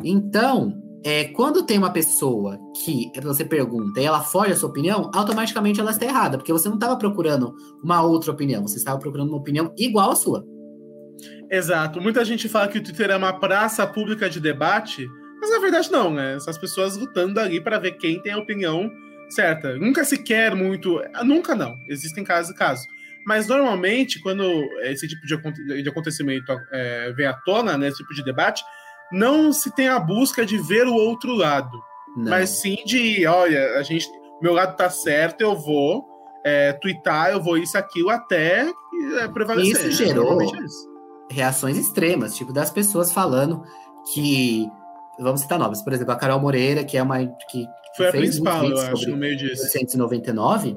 Então, 0.03 0.83
é, 1.05 1.25
quando 1.25 1.67
tem 1.67 1.77
uma 1.77 1.93
pessoa 1.93 2.59
que 2.83 3.13
você 3.23 3.45
pergunta 3.45 4.01
e 4.01 4.05
ela 4.05 4.21
foge 4.21 4.53
a 4.53 4.57
sua 4.57 4.71
opinião, 4.71 5.11
automaticamente 5.15 5.79
ela 5.79 5.91
está 5.91 6.07
errada, 6.07 6.39
porque 6.39 6.53
você 6.53 6.67
não 6.67 6.77
estava 6.77 6.97
procurando 6.97 7.55
uma 7.83 8.03
outra 8.03 8.33
opinião, 8.33 8.63
você 8.63 8.79
estava 8.79 8.99
procurando 8.99 9.29
uma 9.29 9.39
opinião 9.39 9.73
igual 9.77 10.13
à 10.13 10.17
sua. 10.17 10.45
Exato. 11.51 12.01
Muita 12.01 12.25
gente 12.25 12.49
fala 12.49 12.69
que 12.69 12.79
o 12.79 12.83
Twitter 12.83 13.11
é 13.11 13.17
uma 13.17 13.39
praça 13.39 13.87
pública 13.87 14.31
de 14.31 14.41
debate, 14.41 15.07
mas 15.41 15.51
na 15.51 15.59
verdade 15.59 15.93
não, 15.93 16.11
né? 16.11 16.37
Essas 16.37 16.57
pessoas 16.57 16.97
lutando 16.97 17.39
ali 17.39 17.63
para 17.63 17.79
ver 17.79 17.93
quem 17.93 18.21
tem 18.23 18.33
a 18.33 18.39
opinião 18.39 18.91
certa. 19.29 19.77
Nunca 19.77 20.05
se 20.05 20.23
quer 20.23 20.55
muito. 20.55 21.01
Nunca 21.23 21.55
não. 21.55 21.77
Existem 21.89 22.25
casos 22.25 22.53
e 22.53 22.55
casos. 22.55 22.87
Mas 23.27 23.47
normalmente, 23.49 24.21
quando 24.21 24.43
esse 24.83 25.07
tipo 25.07 25.27
de 25.27 25.89
acontecimento 25.89 26.53
é, 26.73 27.13
vem 27.13 27.27
à 27.27 27.33
tona, 27.33 27.77
né, 27.79 27.89
esse 27.89 27.99
tipo 27.99 28.15
de 28.15 28.23
debate, 28.23 28.63
não 29.15 29.53
se 29.53 29.75
tem 29.75 29.89
a 29.89 29.99
busca 29.99 30.45
de 30.45 30.59
ver 30.59 30.87
o 30.87 30.95
outro 30.95 31.33
lado. 31.33 31.71
Não. 32.17 32.31
Mas 32.31 32.51
sim 32.61 32.77
de, 32.85 33.27
olha, 33.27 33.79
a 33.79 33.83
gente, 33.83 34.07
meu 34.43 34.53
lado 34.53 34.77
tá 34.77 34.91
certo, 34.91 35.41
eu 35.41 35.57
vou 35.57 36.05
é, 36.45 36.73
twittar, 36.75 37.31
eu 37.31 37.43
vou 37.43 37.57
isso, 37.57 37.77
aquilo, 37.79 38.11
até 38.11 38.71
é, 39.21 39.29
prevalecer. 39.29 39.89
Isso 39.89 40.05
gerou- 40.05 40.41
é 40.43 40.45
isso. 40.65 40.89
reações 41.31 41.77
extremas, 41.79 42.37
tipo 42.37 42.53
das 42.53 42.71
pessoas 42.71 43.13
falando 43.13 43.63
que 44.13 44.69
vamos 45.19 45.41
citar 45.41 45.59
nomes, 45.59 45.83
por 45.83 45.93
exemplo, 45.93 46.13
a 46.13 46.17
Carol 46.17 46.41
Moreira, 46.41 46.85
que 46.85 46.97
é 46.97 47.03
uma 47.03 47.19
que 47.51 47.65
Foi 47.97 48.09
a 48.09 48.11
principal, 48.11 48.65
eu 48.65 48.79
acho, 48.79 49.11
no 49.11 49.17
meio 49.17 49.37
disso. 49.37 49.63
1999, 49.63 50.77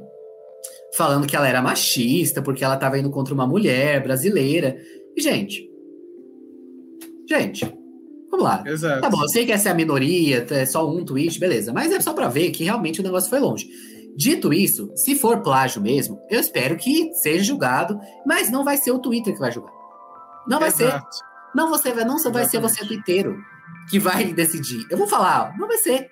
falando 0.96 1.28
que 1.28 1.36
ela 1.36 1.48
era 1.48 1.62
machista 1.62 2.42
porque 2.42 2.64
ela 2.64 2.76
estava 2.76 2.98
indo 2.98 3.10
contra 3.10 3.34
uma 3.34 3.46
mulher 3.46 4.02
brasileira. 4.02 4.78
E 5.16 5.22
gente, 5.22 5.70
gente, 7.30 7.66
vamos 8.30 8.46
lá. 8.46 8.64
Exato. 8.66 9.02
Tá 9.02 9.10
bom, 9.10 9.22
eu 9.22 9.30
sei 9.30 9.46
que 9.46 9.52
essa 9.52 9.70
é 9.70 9.72
a 9.72 9.76
minoria, 9.76 10.46
é 10.50 10.66
só 10.66 10.90
um 10.90 11.04
tweet, 11.04 11.40
beleza. 11.40 11.74
Mas 11.74 11.92
é 11.92 12.00
só 12.00 12.14
pra 12.14 12.28
ver 12.28 12.52
que 12.52 12.64
realmente 12.64 13.00
o 13.00 13.04
negócio 13.04 13.30
foi 13.30 13.40
longe. 13.40 13.68
Dito 14.16 14.52
isso, 14.52 14.92
se 14.96 15.16
for 15.16 15.42
plágio 15.42 15.82
mesmo, 15.82 16.20
eu 16.30 16.40
espero 16.40 16.76
que 16.76 17.14
seja 17.14 17.44
julgado, 17.44 18.00
mas 18.26 18.50
não 18.50 18.64
vai 18.64 18.76
ser 18.76 18.92
o 18.92 19.00
Twitter 19.00 19.34
que 19.34 19.40
vai 19.40 19.52
julgar. 19.52 19.74
Não 20.48 20.60
vai 20.60 20.72
ser. 20.72 20.88
Exato. 20.88 21.18
Não 21.56 21.70
você 21.70 21.92
vai, 21.92 22.04
não 22.04 22.18
vai 22.32 22.46
ser 22.46 22.60
você 22.60 22.86
twitteiro 22.86 23.38
que 23.90 24.00
vai 24.00 24.34
decidir. 24.34 24.86
Eu 24.90 24.98
vou 24.98 25.08
falar, 25.08 25.54
ó, 25.54 25.58
não 25.60 25.68
vai 25.68 25.78
ser. 25.78 26.10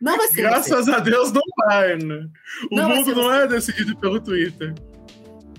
Não 0.00 0.16
vai 0.16 0.26
ser. 0.28 0.34
você. 0.34 0.42
Graças 0.42 0.88
a 0.88 0.98
Deus 1.00 1.32
não 1.32 1.42
vai, 1.58 1.96
né? 1.96 2.26
O 2.70 2.76
Não 2.76 2.88
mundo 2.88 3.04
ser 3.04 3.14
não 3.14 3.32
é 3.32 3.46
decidido 3.46 3.96
pelo 3.98 4.20
Twitter. 4.20 4.74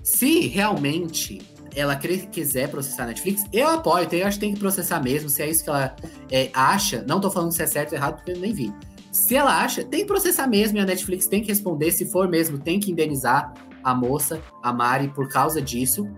Se 0.02 0.46
realmente 0.46 1.40
ela 1.76 1.94
quiser 1.94 2.70
processar 2.70 3.04
a 3.04 3.06
Netflix, 3.08 3.44
eu 3.52 3.68
apoio, 3.68 4.06
então 4.06 4.18
eu 4.18 4.26
acho 4.26 4.38
que 4.38 4.46
tem 4.46 4.54
que 4.54 4.58
processar 4.58 4.98
mesmo, 4.98 5.28
se 5.28 5.42
é 5.42 5.50
isso 5.50 5.62
que 5.62 5.68
ela 5.68 5.94
é, 6.32 6.50
acha. 6.54 7.04
Não 7.06 7.20
tô 7.20 7.30
falando 7.30 7.52
se 7.52 7.62
é 7.62 7.66
certo 7.66 7.92
ou 7.92 7.98
errado, 7.98 8.16
porque 8.16 8.32
eu 8.32 8.38
nem 8.38 8.52
vi. 8.52 8.72
Se 9.12 9.36
ela 9.36 9.62
acha, 9.62 9.84
tem 9.84 10.00
que 10.00 10.06
processar 10.06 10.46
mesmo 10.46 10.78
e 10.78 10.80
a 10.80 10.86
Netflix 10.86 11.26
tem 11.26 11.42
que 11.42 11.48
responder. 11.48 11.92
Se 11.92 12.06
for 12.06 12.28
mesmo, 12.28 12.58
tem 12.58 12.80
que 12.80 12.90
indenizar 12.90 13.52
a 13.84 13.94
moça, 13.94 14.40
a 14.62 14.72
Mari, 14.72 15.08
por 15.08 15.28
causa 15.28 15.60
disso. 15.60 16.08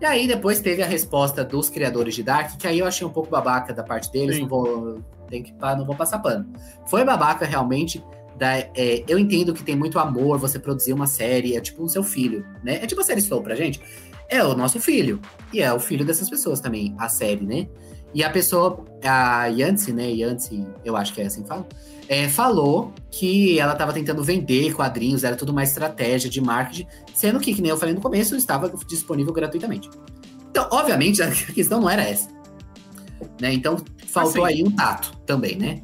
E 0.00 0.04
aí 0.04 0.26
depois 0.26 0.60
teve 0.60 0.82
a 0.82 0.86
resposta 0.86 1.44
dos 1.44 1.68
criadores 1.68 2.14
de 2.14 2.22
Dark, 2.22 2.56
que 2.58 2.66
aí 2.66 2.78
eu 2.78 2.86
achei 2.86 3.06
um 3.06 3.10
pouco 3.10 3.30
babaca 3.30 3.72
da 3.72 3.82
parte 3.82 4.10
deles, 4.10 4.40
não 4.40 4.48
vou, 4.48 5.00
tem 5.28 5.42
que, 5.42 5.52
não 5.52 5.84
vou 5.84 5.94
passar 5.94 6.18
pano. 6.18 6.50
Foi 6.86 7.04
babaca 7.04 7.44
realmente. 7.44 8.02
Da, 8.36 8.56
é, 8.56 9.04
eu 9.06 9.18
entendo 9.18 9.52
que 9.52 9.62
tem 9.62 9.76
muito 9.76 9.98
amor 9.98 10.38
você 10.38 10.58
produzir 10.58 10.94
uma 10.94 11.06
série, 11.06 11.54
é 11.54 11.60
tipo 11.60 11.84
o 11.84 11.88
seu 11.88 12.02
filho, 12.02 12.44
né? 12.64 12.80
É 12.82 12.86
tipo 12.86 13.00
a 13.00 13.04
série 13.04 13.20
Slow 13.20 13.42
pra 13.42 13.54
gente. 13.54 13.80
É 14.32 14.42
o 14.42 14.54
nosso 14.54 14.80
filho. 14.80 15.20
E 15.52 15.60
é 15.60 15.70
o 15.70 15.78
filho 15.78 16.06
dessas 16.06 16.30
pessoas 16.30 16.58
também, 16.58 16.94
a 16.98 17.06
série, 17.06 17.44
né? 17.44 17.68
E 18.14 18.24
a 18.24 18.30
pessoa, 18.30 18.82
a 19.04 19.46
Yancy, 19.46 19.92
né? 19.92 20.10
Yancy, 20.10 20.66
eu 20.82 20.96
acho 20.96 21.12
que 21.12 21.20
é 21.20 21.26
assim 21.26 21.42
que 21.42 21.48
fala 21.48 21.66
é, 22.08 22.28
falou 22.28 22.92
que 23.10 23.58
ela 23.58 23.72
estava 23.72 23.92
tentando 23.92 24.22
vender 24.24 24.74
quadrinhos, 24.74 25.22
era 25.22 25.36
tudo 25.36 25.52
uma 25.52 25.62
estratégia 25.62 26.30
de 26.30 26.40
marketing, 26.40 26.86
sendo 27.14 27.38
que, 27.40 27.54
que 27.54 27.62
nem 27.62 27.70
eu 27.70 27.76
falei 27.76 27.94
no 27.94 28.00
começo, 28.00 28.34
estava 28.34 28.72
disponível 28.86 29.32
gratuitamente. 29.32 29.88
Então, 30.50 30.66
obviamente, 30.70 31.22
a 31.22 31.30
questão 31.52 31.80
não 31.80 31.90
era 31.90 32.02
essa. 32.02 32.28
Né? 33.40 33.52
Então, 33.52 33.82
faltou 34.06 34.44
assim, 34.44 34.54
aí 34.54 34.64
um 34.64 34.70
tato 34.70 35.16
também, 35.26 35.56
né? 35.56 35.82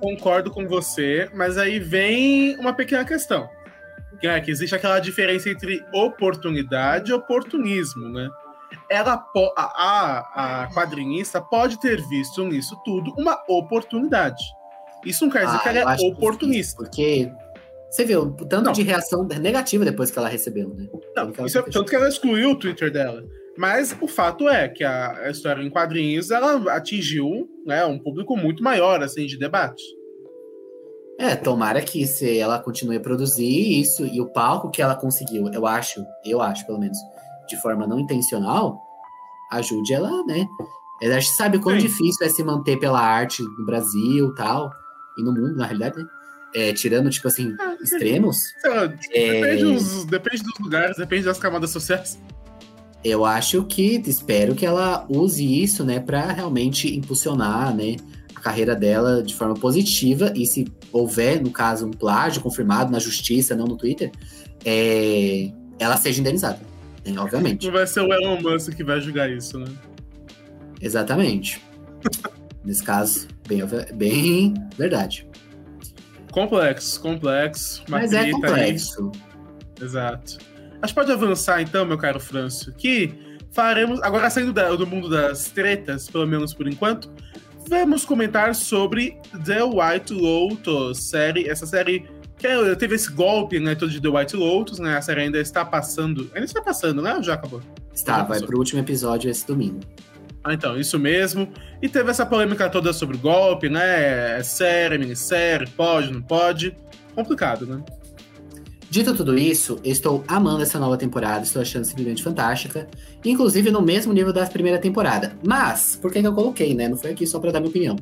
Concordo 0.00 0.50
com 0.50 0.66
você, 0.66 1.30
mas 1.34 1.56
aí 1.56 1.78
vem 1.78 2.56
uma 2.58 2.72
pequena 2.72 3.04
questão. 3.04 3.48
Que 4.20 4.26
é 4.26 4.40
que 4.40 4.50
existe 4.50 4.74
aquela 4.74 4.98
diferença 4.98 5.50
entre 5.50 5.84
oportunidade 5.92 7.10
e 7.10 7.14
oportunismo, 7.14 8.08
né? 8.08 8.28
Ela 8.90 9.24
a, 9.56 9.62
a, 9.62 10.62
a 10.62 10.74
quadrinista 10.74 11.40
pode 11.40 11.80
ter 11.80 12.00
visto 12.08 12.44
nisso 12.44 12.76
tudo 12.84 13.12
uma 13.16 13.42
oportunidade. 13.48 14.42
Isso 15.04 15.24
não 15.24 15.32
quer 15.32 15.44
dizer 15.44 15.56
ah, 15.56 15.60
que 15.60 15.68
ela 15.68 15.94
é 15.94 16.00
oportunista. 16.00 16.82
Porque 16.82 17.30
você 17.90 18.04
viu 18.04 18.22
o 18.22 18.32
tanto 18.32 18.66
não. 18.66 18.72
de 18.72 18.82
reação 18.82 19.24
negativa 19.24 19.84
depois 19.84 20.10
que 20.10 20.18
ela 20.18 20.28
recebeu, 20.28 20.68
né? 20.68 20.88
Não, 21.14 21.32
que 21.32 21.42
isso 21.44 21.58
é, 21.58 21.62
tanto 21.62 21.84
que 21.84 21.96
ela 21.96 22.08
excluiu 22.08 22.50
o 22.50 22.58
Twitter 22.58 22.90
dela. 22.90 23.24
Mas 23.56 23.96
o 24.00 24.08
fato 24.08 24.48
é 24.48 24.68
que 24.68 24.84
a, 24.84 25.12
a 25.18 25.30
história 25.30 25.62
em 25.62 25.70
quadrinhos 25.70 26.30
ela 26.30 26.74
atingiu 26.74 27.48
né, 27.64 27.84
um 27.86 27.98
público 27.98 28.36
muito 28.36 28.62
maior 28.62 29.02
assim, 29.02 29.26
de 29.26 29.38
debate. 29.38 29.82
É, 31.18 31.34
tomara 31.34 31.80
que 31.80 32.06
se 32.06 32.38
ela 32.38 32.58
continue 32.58 32.96
a 32.96 33.00
produzir 33.00 33.80
isso 33.80 34.04
e 34.04 34.20
o 34.20 34.26
palco 34.26 34.70
que 34.70 34.82
ela 34.82 34.94
conseguiu, 34.94 35.48
eu 35.48 35.66
acho, 35.66 36.04
eu 36.24 36.42
acho 36.42 36.66
pelo 36.66 36.78
menos, 36.78 36.98
de 37.48 37.56
forma 37.62 37.86
não 37.86 37.98
intencional, 37.98 38.82
ajude 39.50 39.94
ela, 39.94 40.24
né? 40.24 40.46
A 41.02 41.20
gente 41.20 41.34
sabe 41.34 41.58
quão 41.58 41.76
Sim. 41.76 41.86
difícil 41.86 42.26
é 42.26 42.28
se 42.28 42.42
manter 42.42 42.78
pela 42.78 43.00
arte 43.00 43.42
no 43.42 43.64
Brasil 43.64 44.34
tal 44.34 44.70
e 45.18 45.22
no 45.22 45.32
mundo, 45.32 45.56
na 45.56 45.66
realidade, 45.66 45.96
né? 45.98 46.04
É, 46.54 46.72
tirando, 46.72 47.10
tipo 47.10 47.28
assim, 47.28 47.54
ah, 47.60 47.76
extremos. 47.82 48.38
Lá, 48.64 48.86
depende, 48.86 49.62
dos, 49.64 50.04
depende, 50.04 50.42
dos, 50.42 50.58
lugares, 50.58 50.96
depende 50.96 51.24
das 51.24 51.38
camadas 51.38 51.70
sociais. 51.70 52.18
Eu 53.04 53.26
acho 53.26 53.62
que, 53.64 54.02
espero 54.06 54.54
que 54.54 54.64
ela 54.64 55.04
use 55.08 55.62
isso, 55.62 55.84
né, 55.84 56.00
para 56.00 56.32
realmente 56.32 56.96
impulsionar, 56.96 57.74
né, 57.74 57.96
a 58.36 58.40
carreira 58.40 58.76
dela 58.76 59.22
de 59.22 59.34
forma 59.34 59.54
positiva. 59.54 60.32
E 60.36 60.46
se 60.46 60.66
houver, 60.92 61.42
no 61.42 61.50
caso, 61.50 61.86
um 61.86 61.90
plágio 61.90 62.42
confirmado 62.42 62.92
na 62.92 62.98
justiça, 62.98 63.56
não 63.56 63.64
no 63.64 63.76
Twitter, 63.76 64.12
é, 64.64 65.50
ela 65.78 65.96
seja 65.96 66.20
indenizada, 66.20 66.60
né, 67.04 67.18
obviamente. 67.18 67.66
Não 67.66 67.72
vai 67.72 67.86
ser 67.86 68.00
o 68.00 68.12
Elon 68.12 68.40
Musk 68.40 68.74
que 68.74 68.84
vai 68.84 69.00
julgar 69.00 69.30
isso, 69.30 69.58
né? 69.58 69.66
Exatamente. 70.80 71.62
Nesse 72.62 72.82
caso, 72.82 73.26
bem, 73.48 73.62
bem 73.94 74.54
verdade. 74.76 75.26
Complexo, 76.30 77.00
complexo. 77.00 77.82
Mas 77.88 78.12
é 78.12 78.30
complexo. 78.30 79.10
Aí. 79.80 79.84
Exato. 79.84 80.38
Acho 80.82 80.92
que 80.92 81.00
pode 81.00 81.12
avançar 81.12 81.62
então, 81.62 81.86
meu 81.86 81.96
caro 81.96 82.20
Franço, 82.20 82.72
que 82.72 83.14
faremos, 83.52 84.02
agora 84.02 84.28
saindo 84.28 84.52
do 84.76 84.86
mundo 84.86 85.08
das 85.08 85.46
tretas, 85.46 86.10
pelo 86.10 86.26
menos 86.26 86.52
por 86.52 86.68
enquanto, 86.68 87.10
vamos 87.68 88.04
comentar 88.04 88.54
sobre 88.54 89.18
The 89.44 89.62
White 89.62 90.12
Lotus, 90.12 90.98
série, 91.08 91.48
essa 91.48 91.66
série 91.66 92.08
que 92.38 92.46
é, 92.46 92.74
teve 92.74 92.94
esse 92.94 93.10
golpe, 93.10 93.58
né, 93.58 93.74
todo 93.74 93.90
de 93.90 94.00
The 94.00 94.08
White 94.08 94.36
Lotus, 94.36 94.78
né, 94.78 94.96
a 94.96 95.02
série 95.02 95.22
ainda 95.22 95.40
está 95.40 95.64
passando, 95.64 96.30
ainda 96.34 96.44
está 96.44 96.60
passando, 96.60 97.00
né, 97.02 97.14
ou 97.14 97.22
já 97.22 97.34
acabou? 97.34 97.62
Está, 97.92 98.22
vai 98.22 98.40
pro 98.40 98.58
último 98.58 98.80
episódio 98.80 99.30
esse 99.30 99.46
domingo. 99.46 99.80
Ah, 100.44 100.54
então, 100.54 100.78
isso 100.78 100.96
mesmo. 100.96 101.52
E 101.82 101.88
teve 101.88 102.08
essa 102.08 102.24
polêmica 102.24 102.70
toda 102.70 102.92
sobre 102.92 103.16
o 103.16 103.18
golpe, 103.18 103.68
né? 103.68 104.38
É 104.38 104.42
série, 104.44 104.96
minissérie, 104.96 105.68
pode, 105.70 106.12
não 106.12 106.22
pode. 106.22 106.76
Complicado, 107.16 107.66
né? 107.66 107.82
Dito 108.88 109.14
tudo 109.14 109.36
isso, 109.36 109.80
estou 109.82 110.22
amando 110.28 110.62
essa 110.62 110.78
nova 110.78 110.96
temporada, 110.96 111.42
estou 111.44 111.60
achando 111.60 111.84
simplesmente 111.84 112.22
fantástica, 112.22 112.86
inclusive 113.24 113.70
no 113.70 113.82
mesmo 113.82 114.12
nível 114.12 114.32
da 114.32 114.46
primeira 114.46 114.78
temporada. 114.78 115.36
Mas, 115.44 115.98
por 116.00 116.12
que, 116.12 116.20
que 116.20 116.26
eu 116.26 116.32
coloquei, 116.32 116.72
né? 116.72 116.88
Não 116.88 116.96
foi 116.96 117.10
aqui 117.10 117.26
só 117.26 117.40
para 117.40 117.50
dar 117.50 117.60
minha 117.60 117.70
opinião. 117.70 117.96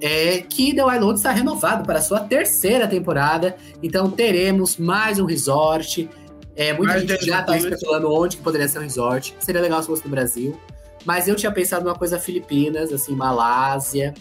É 0.00 0.38
que 0.40 0.74
The 0.74 0.84
Wild 0.84 1.14
está 1.14 1.30
renovado 1.30 1.84
para 1.84 1.98
a 1.98 2.02
sua 2.02 2.20
terceira 2.20 2.86
temporada, 2.86 3.56
então 3.82 4.10
teremos 4.10 4.76
mais 4.76 5.18
um 5.18 5.24
resort. 5.24 6.08
É, 6.54 6.72
muita 6.72 6.94
mais 6.94 7.08
gente 7.08 7.24
já 7.24 7.40
está 7.40 7.56
especulando 7.56 8.12
onde 8.12 8.36
que 8.36 8.42
poderia 8.42 8.68
ser 8.68 8.78
um 8.78 8.82
resort. 8.82 9.34
Seria 9.40 9.60
legal 9.60 9.80
se 9.80 9.88
fosse 9.88 10.04
no 10.04 10.10
Brasil. 10.10 10.58
Mas 11.04 11.28
eu 11.28 11.34
tinha 11.34 11.50
pensado 11.50 11.84
numa 11.84 11.94
coisa 11.94 12.18
Filipinas, 12.18 12.92
assim, 12.92 13.14
Malásia. 13.14 14.12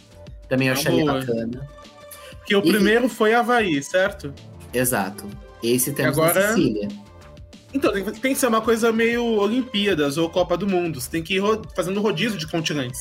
Também 0.47 0.69
eu 0.69 0.73
acharia 0.73 1.05
bacana. 1.05 1.67
Porque 2.37 2.55
o 2.55 2.59
e... 2.59 2.71
primeiro 2.71 3.09
foi 3.09 3.33
Havaí, 3.33 3.83
certo? 3.83 4.33
Exato. 4.73 5.27
Esse 5.63 5.91
temos 5.91 6.17
Agora... 6.17 6.41
na 6.41 6.47
Sicília. 6.55 6.87
Então, 7.73 7.91
tem, 7.91 8.03
tem, 8.03 8.33
que 8.33 8.39
ser 8.39 8.47
uma 8.47 8.61
coisa 8.61 8.91
meio 8.91 9.23
Olimpíadas 9.23 10.17
ou 10.17 10.29
Copa 10.29 10.57
do 10.57 10.67
Mundo. 10.67 10.99
Você 10.99 11.09
tem 11.09 11.21
que 11.21 11.35
ir 11.35 11.39
ro 11.39 11.61
fazendo 11.75 12.01
rodízio 12.01 12.37
de 12.37 12.47
continentes. 12.47 12.99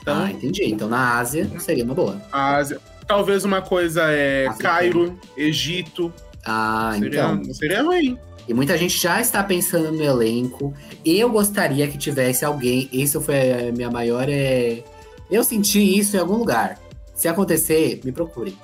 Então, 0.00 0.24
ah, 0.24 0.30
entendi. 0.30 0.64
Então 0.64 0.88
na 0.88 1.18
Ásia 1.18 1.48
seria 1.60 1.84
uma 1.84 1.94
boa. 1.94 2.20
Ásia. 2.32 2.80
Talvez 3.06 3.44
uma 3.44 3.62
coisa 3.62 4.02
é 4.10 4.48
Cairo, 4.58 5.16
Egito. 5.36 6.12
Ah, 6.44 6.92
seria, 6.98 7.08
então. 7.08 7.54
Seria 7.54 7.82
ruim. 7.82 8.18
E 8.48 8.52
muita 8.52 8.76
gente 8.76 8.98
já 8.98 9.20
está 9.20 9.42
pensando 9.42 9.92
no 9.92 10.02
elenco. 10.02 10.74
Eu 11.04 11.30
gostaria 11.30 11.86
que 11.86 11.96
tivesse 11.96 12.44
alguém. 12.44 12.88
Isso 12.92 13.20
foi 13.20 13.68
a 13.68 13.72
minha 13.72 13.90
maior. 13.90 14.28
É... 14.28 14.82
Eu 15.30 15.44
senti 15.44 15.98
isso 15.98 16.16
em 16.16 16.20
algum 16.20 16.36
lugar. 16.36 16.78
Se 17.14 17.28
acontecer, 17.28 18.00
me 18.04 18.10
procurem. 18.10 18.56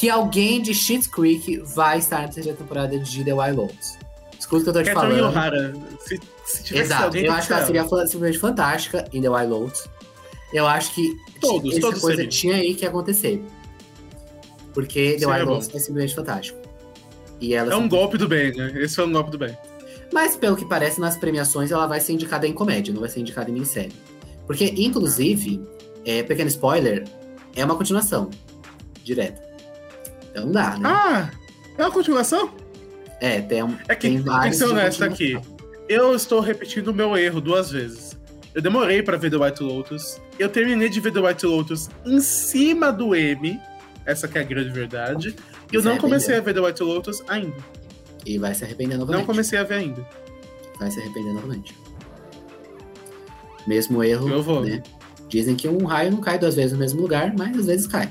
Que 0.00 0.08
alguém 0.08 0.62
de 0.62 0.72
Schitt's 0.72 1.06
Creek 1.06 1.58
vai 1.58 1.98
estar 1.98 2.22
na 2.22 2.28
terceira 2.28 2.56
temporada 2.56 2.98
de 2.98 3.22
The 3.22 3.34
Wild 3.34 3.54
Lotus. 3.54 3.98
Escuta 4.38 4.62
o 4.62 4.62
que 4.62 4.68
eu 4.70 4.72
tô 4.72 4.82
te 4.82 4.94
falando. 4.94 5.24
O'Hara. 5.26 5.74
Se, 6.00 6.18
se 6.46 6.78
Exato. 6.78 7.14
eu 7.18 7.30
acho 7.30 7.46
que 7.46 7.52
ela 7.52 7.66
seria 7.66 7.82
simplesmente 7.84 8.38
fantástica 8.38 9.06
em 9.12 9.20
The 9.20 9.28
Wild 9.28 9.50
Lotus. 9.50 9.86
Eu 10.54 10.66
acho 10.66 10.94
que 10.94 11.14
todos, 11.38 11.72
essa 11.72 11.82
todos 11.82 12.00
coisa 12.00 12.16
seriam. 12.16 12.30
tinha 12.30 12.56
aí 12.56 12.74
que 12.74 12.86
acontecer. 12.86 13.42
Porque 14.72 15.18
The 15.20 15.26
Wild 15.26 15.44
Lotus 15.44 15.68
é 15.74 15.78
simplesmente 15.78 16.14
fantástico. 16.14 16.58
E 17.38 17.52
ela 17.52 17.70
é 17.70 17.76
um 17.76 17.86
golpe 17.86 18.16
do 18.16 18.26
bem, 18.26 18.56
né? 18.56 18.72
Esse 18.76 18.96
foi 18.96 19.06
um 19.06 19.12
golpe 19.12 19.30
do 19.30 19.36
bem. 19.36 19.54
Mas, 20.10 20.34
pelo 20.34 20.56
que 20.56 20.64
parece, 20.64 20.98
nas 20.98 21.18
premiações 21.18 21.70
ela 21.70 21.86
vai 21.86 22.00
ser 22.00 22.14
indicada 22.14 22.48
em 22.48 22.54
comédia, 22.54 22.94
não 22.94 23.02
vai 23.02 23.10
ser 23.10 23.20
indicada 23.20 23.50
em 23.50 23.52
minissérie. 23.52 23.92
Porque, 24.46 24.64
inclusive, 24.78 25.62
é, 26.06 26.22
pequeno 26.22 26.48
spoiler, 26.48 27.04
é 27.54 27.62
uma 27.62 27.76
continuação. 27.76 28.30
Direta. 29.04 29.49
Então 30.30 30.46
não 30.46 30.52
dá, 30.52 30.78
né? 30.78 30.80
Ah! 30.84 31.30
É 31.76 31.82
uma 31.82 31.90
continuação? 31.90 32.50
É, 33.20 33.40
tem, 33.40 33.62
um, 33.62 33.76
é 33.88 33.94
que, 33.94 34.08
tem 34.08 34.20
vários. 34.20 34.42
Tem 34.42 34.50
que 34.50 34.56
ser 34.56 34.64
honesto 34.64 35.04
aqui. 35.04 35.40
Eu 35.88 36.14
estou 36.14 36.40
repetindo 36.40 36.88
o 36.88 36.94
meu 36.94 37.16
erro 37.16 37.40
duas 37.40 37.70
vezes. 37.70 38.18
Eu 38.54 38.62
demorei 38.62 39.02
para 39.02 39.16
ver 39.16 39.30
The 39.30 39.36
White 39.36 39.62
Lotus. 39.62 40.20
Eu 40.38 40.48
terminei 40.48 40.88
de 40.88 41.00
ver 41.00 41.12
The 41.12 41.20
White 41.20 41.46
Lotus 41.46 41.88
em 42.04 42.20
cima 42.20 42.92
do 42.92 43.14
M. 43.14 43.60
Essa 44.06 44.26
que 44.26 44.38
é 44.38 44.40
a 44.40 44.44
grande 44.44 44.70
verdade. 44.70 45.36
E 45.70 45.76
eu 45.76 45.82
não 45.82 45.98
comecei 45.98 46.36
a 46.36 46.40
ver 46.40 46.54
The 46.54 46.60
White 46.60 46.82
Lotus 46.82 47.22
ainda. 47.28 47.56
E 48.24 48.38
vai 48.38 48.54
se 48.54 48.64
arrepender 48.64 48.98
novamente. 48.98 49.20
Não 49.20 49.26
comecei 49.26 49.58
a 49.58 49.62
ver 49.62 49.74
ainda. 49.74 50.06
Vai 50.78 50.90
se 50.90 51.00
arrepender 51.00 51.32
novamente. 51.32 51.74
Mesmo 53.66 54.02
erro. 54.02 54.28
Eu 54.28 54.42
vou. 54.42 54.64
Né? 54.64 54.82
Dizem 55.28 55.54
que 55.54 55.68
um 55.68 55.84
raio 55.84 56.10
não 56.10 56.20
cai 56.20 56.38
duas 56.38 56.54
vezes 56.54 56.72
no 56.72 56.78
mesmo 56.78 57.00
lugar, 57.00 57.32
mas 57.36 57.56
às 57.56 57.66
vezes 57.66 57.86
cai. 57.86 58.08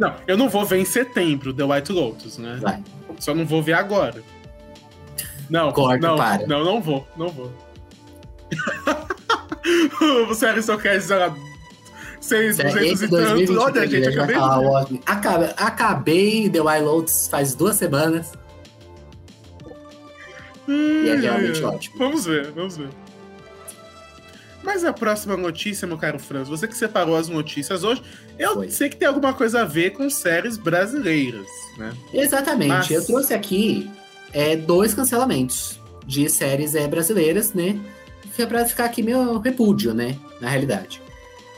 Não, 0.00 0.14
eu 0.26 0.38
não 0.38 0.48
vou 0.48 0.64
ver 0.64 0.78
em 0.78 0.84
setembro 0.86 1.52
The 1.52 1.62
White 1.62 1.92
Lotus, 1.92 2.38
né? 2.38 2.58
Vai. 2.58 2.82
Só 3.18 3.34
não 3.34 3.44
vou 3.44 3.62
ver 3.62 3.74
agora. 3.74 4.22
Não, 5.50 5.70
Corta, 5.72 6.06
não, 6.06 6.16
para. 6.16 6.46
não, 6.46 6.64
não 6.64 6.80
vou, 6.80 7.06
não 7.18 7.28
vou. 7.28 7.52
Você 10.26 10.46
era 10.46 10.62
só 10.62 10.78
quer 10.78 11.02
6, 11.02 12.56
200 12.56 13.02
e 13.02 13.08
tanto. 13.08 13.60
Olha, 13.60 13.86
gente, 13.86 14.08
acabei 14.08 14.36
de... 14.36 15.00
Acabei, 15.04 15.50
acabei 15.58 16.48
The 16.50 16.60
Wild 16.62 16.84
Lotus 16.84 17.28
faz 17.28 17.54
duas 17.54 17.76
semanas. 17.76 18.32
E 20.66 21.08
é 21.08 21.16
realmente 21.16 21.62
ótimo. 21.62 21.98
Vamos 21.98 22.24
ver, 22.24 22.52
vamos 22.52 22.78
ver. 22.78 22.88
Mas 24.62 24.84
a 24.84 24.92
próxima 24.92 25.36
notícia, 25.36 25.86
meu 25.86 25.96
caro 25.96 26.18
Franz, 26.18 26.48
você 26.48 26.68
que 26.68 26.76
separou 26.76 27.16
as 27.16 27.28
notícias 27.28 27.82
hoje, 27.82 28.02
eu 28.38 28.54
Foi. 28.54 28.70
sei 28.70 28.88
que 28.88 28.96
tem 28.96 29.08
alguma 29.08 29.32
coisa 29.32 29.62
a 29.62 29.64
ver 29.64 29.90
com 29.90 30.08
séries 30.10 30.56
brasileiras, 30.56 31.46
né? 31.78 31.92
Exatamente. 32.12 32.68
Mas- 32.68 32.90
Eu 32.90 33.04
trouxe 33.04 33.32
aqui 33.34 33.90
é, 34.32 34.54
dois 34.56 34.92
cancelamentos 34.94 35.80
de 36.06 36.28
séries 36.28 36.74
é, 36.74 36.86
brasileiras, 36.86 37.52
né? 37.54 37.78
Que 38.36 38.42
é 38.42 38.46
pra 38.46 38.64
ficar 38.64 38.84
aqui 38.84 39.02
meu 39.02 39.38
repúdio, 39.38 39.92
né? 39.94 40.16
Na 40.40 40.48
realidade. 40.50 41.00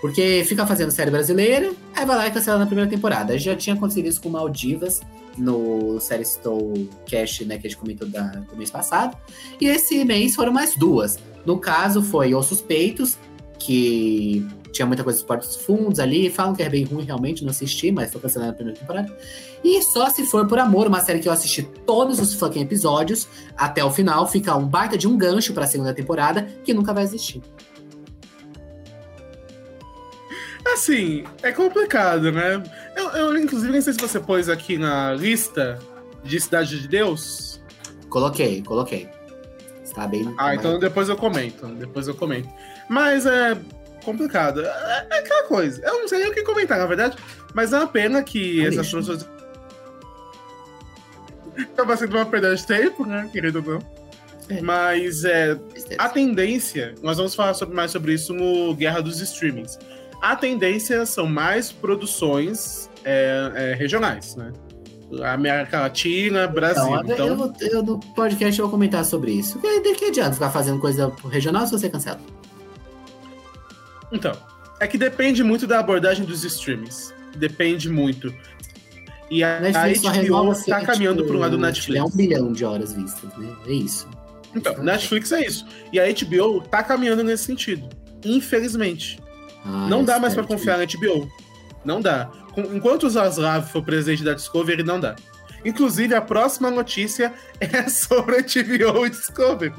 Porque 0.01 0.43
fica 0.47 0.67
fazendo 0.67 0.91
série 0.91 1.11
brasileira, 1.11 1.73
aí 1.95 2.05
vai 2.05 2.17
lá 2.17 2.27
e 2.27 2.31
cancela 2.31 2.59
na 2.59 2.67
primeira 2.67 2.91
temporada. 2.91 3.39
Já 3.39 3.55
tinha 3.55 3.75
acontecido 3.77 4.07
isso 4.09 4.21
com 4.21 4.29
Maldivas 4.29 5.01
no 5.39 6.01
Série 6.01 6.25
Stow 6.25 6.73
Cash, 7.09 7.41
né? 7.43 7.57
Que 7.59 7.67
a 7.67 7.71
gente 7.71 7.79
comentou 7.79 8.09
da- 8.09 8.23
do 8.51 8.57
mês 8.57 8.71
passado. 8.71 9.17
E 9.61 9.67
esse 9.67 10.05
mês 10.05 10.35
foram 10.35 10.53
mais 10.53 10.75
duas. 10.77 11.19
No 11.45 11.59
caso, 11.59 12.03
foi 12.03 12.35
Os 12.35 12.47
Suspeitos, 12.47 13.19
que 13.59 14.47
tinha 14.73 14.87
muita 14.87 15.05
coisa 15.05 15.19
dos 15.19 15.27
portos 15.27 15.57
fundos 15.57 16.01
ali. 16.01 16.31
Falam 16.31 16.55
que 16.55 16.63
é 16.63 16.69
bem 16.69 16.85
ruim, 16.85 17.05
realmente, 17.05 17.45
não 17.45 17.51
assisti, 17.51 17.93
mas 17.93 18.11
foi 18.11 18.21
cancelado 18.21 18.51
na 18.51 18.57
primeira 18.57 18.79
temporada. 18.79 19.17
E 19.63 19.81
Só 19.83 20.09
Se 20.11 20.25
For 20.27 20.47
Por 20.47 20.59
Amor, 20.59 20.87
uma 20.87 21.01
série 21.01 21.21
que 21.21 21.29
eu 21.29 21.33
assisti 21.33 21.63
todos 21.87 22.19
os 22.19 22.35
fucking 22.35 22.63
episódios 22.63 23.29
até 23.57 23.85
o 23.85 23.91
final, 23.91 24.27
fica 24.27 24.57
um 24.57 24.67
baita 24.67 24.97
de 24.97 25.07
um 25.07 25.17
gancho 25.17 25.53
pra 25.53 25.67
segunda 25.67 25.93
temporada 25.93 26.43
que 26.65 26.73
nunca 26.73 26.93
vai 26.93 27.05
existir. 27.05 27.43
Assim, 30.65 31.25
é 31.43 31.53
complicado, 31.53 32.33
né? 32.33 32.63
Eu, 32.97 33.11
eu, 33.11 33.39
inclusive, 33.39 33.71
nem 33.71 33.81
sei 33.81 33.93
se 33.93 34.01
você 34.01 34.19
pôs 34.19 34.49
aqui 34.49 34.79
na 34.79 35.13
lista 35.13 35.79
de 36.25 36.41
Cidade 36.41 36.81
de 36.81 36.89
Deus. 36.89 37.61
Coloquei, 38.09 38.63
coloquei. 38.63 39.09
Está 39.93 40.07
bem. 40.07 40.35
Ah, 40.39 40.55
então 40.55 40.79
depois 40.79 41.11
eu 41.11 41.17
comento. 41.17 41.67
Depois 41.67 42.09
eu 42.09 42.15
comento. 42.15 42.49
Mas 42.89 43.27
é 43.27 43.59
complicado. 44.03 44.63
É, 44.65 45.07
é 45.11 45.19
aquela 45.19 45.43
coisa. 45.45 45.83
Eu 45.85 46.01
não 46.01 46.09
sei 46.09 46.21
nem 46.21 46.29
o 46.31 46.35
que 46.35 46.43
comentar, 46.43 46.79
na 46.79 46.87
verdade. 46.87 47.17
Mas 47.55 47.75
é 47.75 47.77
uma 47.77 47.87
pena 47.87 48.23
que 48.23 48.65
É 48.65 48.69
essas 48.69 48.91
pessoas. 48.91 49.29
Acaba 51.75 51.95
sendo 51.99 52.17
uma 52.17 52.25
perda 52.25 52.55
de 52.57 52.67
tempo, 52.67 53.05
né, 53.05 53.29
querido 53.31 53.61
não? 53.61 53.79
É. 54.49 54.61
Mas 54.63 55.25
é, 55.25 55.59
a 55.99 56.09
tendência, 56.09 56.95
nós 57.03 57.19
vamos 57.19 57.35
falar 57.35 57.53
sobre- 57.53 57.75
mais 57.77 57.91
sobre 57.91 58.15
isso 58.15 58.33
no 58.33 58.75
Guerra 58.75 59.01
dos 59.03 59.21
Streamings. 59.21 59.79
A 60.23 60.35
tendência 60.35 61.05
são 61.05 61.27
mais 61.27 61.71
produções 61.71 62.89
é, 63.05 63.53
é, 63.55 63.75
regionais, 63.75 64.35
né? 64.37 64.53
América 65.25 65.81
Latina, 65.81 66.47
Brasil. 66.47 66.83
Então, 66.85 66.99
eu, 67.27 67.35
Então, 67.35 67.37
vou- 67.37 67.53
eu 67.61 67.83
no 67.83 67.99
podcast 68.15 68.59
eu 68.59 68.67
vou 68.67 68.71
comentar 68.71 69.05
sobre 69.05 69.33
isso. 69.33 69.59
Porque 69.59 69.81
de 69.81 69.95
que 69.95 70.07
adianta 70.07 70.33
ficar 70.33 70.51
fazendo 70.51 70.79
coisa 70.81 71.13
regional 71.31 71.67
se 71.67 71.73
você 71.73 71.89
cancela? 71.91 72.21
então, 74.11 74.33
é 74.81 74.87
que 74.87 74.99
depende 74.99 75.43
muito 75.43 75.67
da 75.67 75.79
abordagem 75.79 76.25
dos 76.25 76.45
streamings. 76.45 77.15
Depende 77.37 77.89
muito. 77.89 78.33
E 79.31 79.43
a, 79.43 79.57
a 79.57 79.61
Netflix 79.61 80.03
HBO 80.03 80.55
se, 80.55 80.67
tá 80.71 80.81
caminhando 80.83 81.19
tipo, 81.23 81.29
pro 81.29 81.39
lado 81.39 81.53
do 81.57 81.59
Netflix. 81.63 82.05
um 82.05 82.11
bilhão 82.17 82.53
de 82.53 82.65
horas 82.65 82.93
vistas, 82.93 83.31
né? 83.39 83.51
É 83.67 83.73
isso. 83.73 84.07
Então, 84.55 84.83
Netflix 84.83 85.33
é 85.33 85.47
isso. 85.47 85.65
E 85.91 85.99
a 85.99 86.05
HBO 86.13 86.61
tá 86.61 86.83
caminhando 86.83 87.25
nesse 87.25 87.45
sentido. 87.45 87.89
Infelizmente. 88.23 89.19
Ah, 89.65 89.87
não 89.89 90.05
dá 90.05 90.19
mais 90.19 90.35
que- 90.35 90.43
confiar 90.43 90.77
na 90.77 90.85
HBO. 90.85 91.27
Não 91.85 92.01
dá. 92.01 92.31
Enquanto 92.57 93.05
o 93.05 93.11
Zaslav 93.11 93.67
for 93.69 93.83
presidente 93.83 94.23
da 94.23 94.35
Discovery, 94.35 94.83
não 94.83 95.01
dá. 95.01 95.17
Inclusive, 95.65 96.15
a 96.15 96.21
próxima 96.21 96.71
notícia 96.71 97.33
é 97.61 97.89
sobre 97.89 98.37
a 98.37 98.41
e 98.41 99.11
Discovery. 99.11 99.73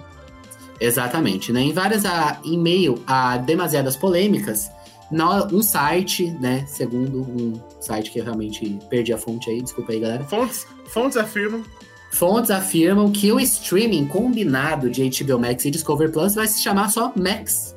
Exatamente, 0.79 1.51
né? 1.53 1.61
Em 1.61 1.73
várias, 1.73 2.05
a, 2.05 2.39
em 2.43 2.57
meio 2.57 3.01
a 3.07 3.37
demasiadas 3.37 3.95
polêmicas, 3.95 4.69
na- 5.11 5.45
um 5.45 5.61
site, 5.61 6.31
né? 6.39 6.65
Segundo 6.67 7.21
um 7.21 7.53
site 7.79 8.11
que 8.11 8.19
eu 8.19 8.23
realmente 8.23 8.79
perdi 8.89 9.13
a 9.13 9.17
fonte 9.17 9.49
aí, 9.49 9.61
desculpa 9.61 9.91
aí, 9.91 9.99
galera. 9.99 10.23
Fontes, 10.25 10.65
fontes 10.87 11.17
afirmam. 11.17 11.63
Fontes 12.11 12.51
afirmam 12.51 13.11
que 13.11 13.31
o 13.31 13.39
streaming 13.39 14.05
combinado 14.07 14.89
de 14.89 15.09
HBO 15.23 15.39
Max 15.39 15.65
e 15.65 15.71
Discovery 15.71 16.11
Plus 16.11 16.35
vai 16.35 16.47
se 16.47 16.61
chamar 16.61 16.89
só 16.89 17.11
Max. 17.15 17.75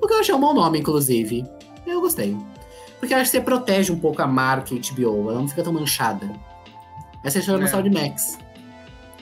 O 0.00 0.06
que 0.06 0.12
eu 0.12 0.20
achei 0.20 0.34
um 0.34 0.40
bom 0.40 0.52
nome, 0.52 0.78
inclusive. 0.80 1.44
Eu 1.86 2.00
gostei. 2.00 2.36
Porque 3.02 3.12
eu 3.14 3.18
acho 3.18 3.32
que 3.32 3.36
você 3.38 3.42
protege 3.42 3.90
um 3.90 3.98
pouco 3.98 4.22
a 4.22 4.28
marca 4.28 4.76
HBO, 4.76 5.28
ela 5.30 5.40
não 5.40 5.48
fica 5.48 5.64
tão 5.64 5.72
manchada. 5.72 6.30
Aí 7.24 7.28
você 7.30 7.42
chama 7.42 7.64
É. 7.64 7.66
só 7.66 7.80
de 7.80 7.90
Max. 7.90 8.38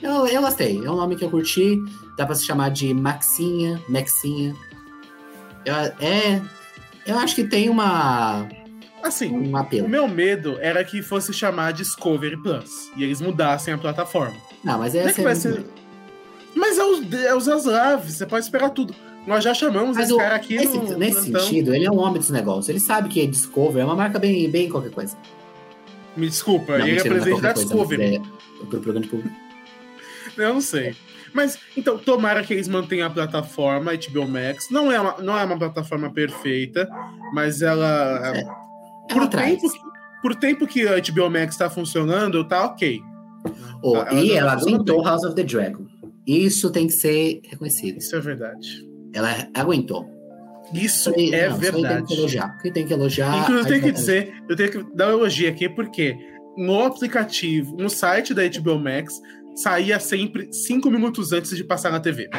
Eu, 0.03 0.27
eu 0.27 0.39
gostei, 0.41 0.77
é 0.77 0.89
um 0.91 0.95
nome 0.95 1.15
que 1.15 1.25
eu 1.25 1.31
curti. 1.31 1.75
Dá 2.15 2.23
pra 2.27 2.35
se 2.35 2.45
chamar 2.45 2.69
de 2.69 2.93
Maxinha, 2.93 3.81
Maxinha. 3.89 4.55
Eu, 5.65 5.73
é. 5.99 6.39
Eu 7.07 7.17
acho 7.17 7.33
que 7.33 7.43
tem 7.43 7.69
uma, 7.69 8.47
Assim, 9.03 9.31
um 9.31 9.51
o 9.51 9.57
apelo. 9.57 9.89
meu 9.89 10.07
medo 10.07 10.59
era 10.61 10.83
que 10.83 11.01
fosse 11.01 11.33
chamar 11.33 11.73
Discovery 11.73 12.37
Plus. 12.37 12.91
E 12.95 13.03
eles 13.03 13.19
mudassem 13.19 13.73
a 13.73 13.77
plataforma. 13.79 14.35
Não, 14.63 14.77
mas 14.77 14.93
é 14.93 14.99
essa 14.99 15.13
que 15.15 15.21
é 15.21 15.23
vai 15.23 15.33
muito 15.33 15.41
ser. 15.41 15.65
Mas 16.55 16.77
é 16.77 16.83
os, 16.83 17.13
é 17.13 17.35
os 17.35 17.43
Zaslav, 17.45 18.07
você 18.11 18.27
pode 18.27 18.45
esperar 18.45 18.69
tudo. 18.69 18.93
Nós 19.27 19.43
já 19.43 19.53
chamamos 19.53 19.95
Mas 19.95 20.05
esse 20.05 20.13
o- 20.13 20.17
cara 20.17 20.35
aqui 20.35 20.55
nesse, 20.57 20.77
no 20.77 20.97
nesse 20.97 21.21
plantão. 21.29 21.41
sentido, 21.41 21.73
ele 21.75 21.85
é 21.85 21.91
um 21.91 21.99
homem 21.99 22.19
dos 22.19 22.29
negócios. 22.31 22.69
Ele 22.69 22.79
sabe 22.79 23.07
que 23.09 23.21
a 23.21 23.27
Discover 23.27 23.81
é 23.81 23.85
uma 23.85 23.95
marca 23.95 24.17
bem, 24.17 24.49
bem 24.49 24.67
qualquer 24.69 24.91
coisa. 24.91 25.15
Me 26.17 26.27
desculpa, 26.27 26.73
ele 26.73 26.81
é 26.81 26.85
mentira, 26.95 27.03
não 27.03 27.11
presidente 27.21 27.41
da 27.41 27.53
coisa, 27.53 27.69
Discovery. 27.69 28.19
mas 28.19 28.27
É, 28.27 28.65
pro 28.65 28.79
programa 28.81 28.99
de 29.01 29.07
público. 29.07 29.35
Eu 30.37 30.53
não 30.53 30.61
sei. 30.61 30.95
Mas, 31.33 31.57
então, 31.77 31.97
tomara 31.97 32.43
que 32.43 32.53
eles 32.53 32.67
mantenham 32.67 33.07
a 33.07 33.09
plataforma 33.09 33.91
HBO 33.93 34.27
Max. 34.27 34.69
Não 34.69 34.91
é 34.91 34.99
uma, 34.99 35.17
não 35.21 35.37
é 35.39 35.43
uma 35.45 35.57
plataforma 35.57 36.11
perfeita, 36.11 36.89
mas 37.33 37.61
ela. 37.61 38.35
É, 38.35 38.43
por, 39.07 39.21
Ela 39.23 39.27
tempo, 39.27 39.71
que- 39.71 39.79
por 40.21 40.35
tempo 40.35 40.67
que 40.67 40.87
a 40.87 40.99
HBO 40.99 41.29
Max 41.29 41.55
tá 41.55 41.69
funcionando, 41.69 42.43
tá 42.45 42.65
ok. 42.65 43.01
Oh, 43.81 43.95
Ela 43.97 44.13
e 44.15 44.27
já 44.29 44.35
ela 44.39 44.51
aguentou. 44.53 45.01
House 45.03 45.23
of 45.23 45.35
the 45.35 45.43
Dragon. 45.43 45.85
Isso 46.27 46.69
tem 46.69 46.87
que 46.87 46.93
ser 46.93 47.41
reconhecido. 47.49 47.97
Isso 47.99 48.15
é 48.15 48.19
verdade. 48.19 48.85
Ela 49.13 49.47
aguentou. 49.53 50.09
Isso 50.73 51.09
é 51.09 51.13
não, 51.13 51.19
isso 51.19 51.35
aí 51.35 51.41
tem 51.41 51.51
que 51.51 51.71
verdade. 51.71 52.13
elogiar. 52.13 52.49
Porque 52.53 52.71
tem 52.71 52.85
que 52.87 52.93
elogiar. 52.93 53.41
Inclusive, 53.41 53.59
eu 53.59 53.67
tenho 53.67 53.83
que 53.83 53.91
dizer, 53.91 54.33
eu 54.49 54.55
tenho 54.55 54.71
que 54.71 54.95
dar 54.95 55.07
um 55.09 55.11
elogio 55.11 55.49
aqui, 55.49 55.67
porque 55.67 56.15
no 56.57 56.83
aplicativo, 56.83 57.75
no 57.77 57.89
site 57.89 58.33
da 58.33 58.43
HBO 58.43 58.79
Max, 58.79 59.13
saía 59.55 59.99
sempre 59.99 60.47
cinco 60.51 60.89
minutos 60.89 61.33
antes 61.33 61.55
de 61.55 61.63
passar 61.63 61.91
na 61.91 61.99
TV. 61.99 62.29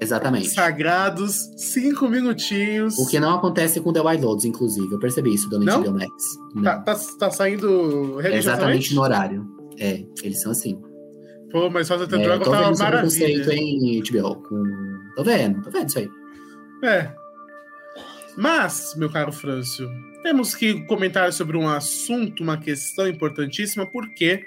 Exatamente. 0.00 0.50
Sagrados 0.50 1.50
cinco 1.56 2.08
minutinhos. 2.08 2.96
O 2.98 3.06
que 3.06 3.18
não 3.18 3.34
acontece 3.34 3.80
com 3.80 3.92
The 3.92 4.00
Wild 4.00 4.24
Loads, 4.24 4.44
inclusive. 4.44 4.92
Eu 4.92 4.98
percebi 4.98 5.34
isso 5.34 5.48
do 5.50 5.58
Não? 5.58 5.82
HBO 5.82 5.92
Max. 5.92 6.10
Não. 6.54 6.62
Tá, 6.62 6.80
tá, 6.80 6.98
tá 7.18 7.30
saindo 7.30 8.20
É 8.20 8.36
exatamente 8.36 8.94
no 8.94 9.02
horário. 9.02 9.44
É, 9.78 10.04
eles 10.22 10.40
são 10.40 10.52
assim. 10.52 10.80
Pô, 11.50 11.68
mas 11.70 11.88
House 11.88 12.02
of 12.02 12.10
the 12.10 12.22
É, 12.22 12.28
tá 12.28 12.34
esse 12.70 12.84
preconceito 12.84 13.46
maravilha. 13.46 13.54
em 13.54 14.02
HBO. 14.02 14.36
Com... 14.42 14.97
Tô 15.18 15.24
vendo, 15.24 15.60
tô 15.62 15.70
vendo 15.72 15.88
isso 15.88 15.98
aí. 15.98 16.08
É. 16.84 17.12
Mas, 18.36 18.94
meu 18.96 19.10
caro 19.10 19.32
Frâncio, 19.32 19.90
temos 20.22 20.54
que 20.54 20.86
comentar 20.86 21.32
sobre 21.32 21.56
um 21.56 21.68
assunto, 21.68 22.40
uma 22.40 22.56
questão 22.56 23.08
importantíssima, 23.08 23.84
porque 23.84 24.46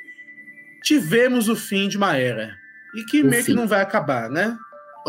tivemos 0.81 1.49
o 1.49 1.57
fim 1.57 1.89
de 1.89 1.97
uma 1.97 2.15
era. 2.15 2.55
E 2.95 3.03
que 3.03 3.21
O 3.21 3.25
meio 3.25 3.43
que 3.43 3.51
fim. 3.51 3.53
não 3.53 3.67
vai 3.67 3.81
acabar, 3.81 4.29
né? 4.29 4.57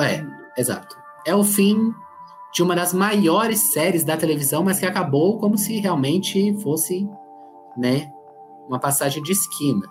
É, 0.00 0.24
exato. 0.60 0.96
É 1.24 1.32
o 1.32 1.44
fim 1.44 1.94
de 2.52 2.60
uma 2.60 2.74
das 2.74 2.92
maiores 2.92 3.72
séries 3.72 4.02
da 4.02 4.16
televisão, 4.16 4.64
mas 4.64 4.80
que 4.80 4.86
acabou 4.86 5.38
como 5.38 5.56
se 5.56 5.78
realmente 5.78 6.60
fosse, 6.60 7.06
né, 7.78 8.10
uma 8.66 8.80
passagem 8.80 9.22
de 9.22 9.30
esquina. 9.30 9.88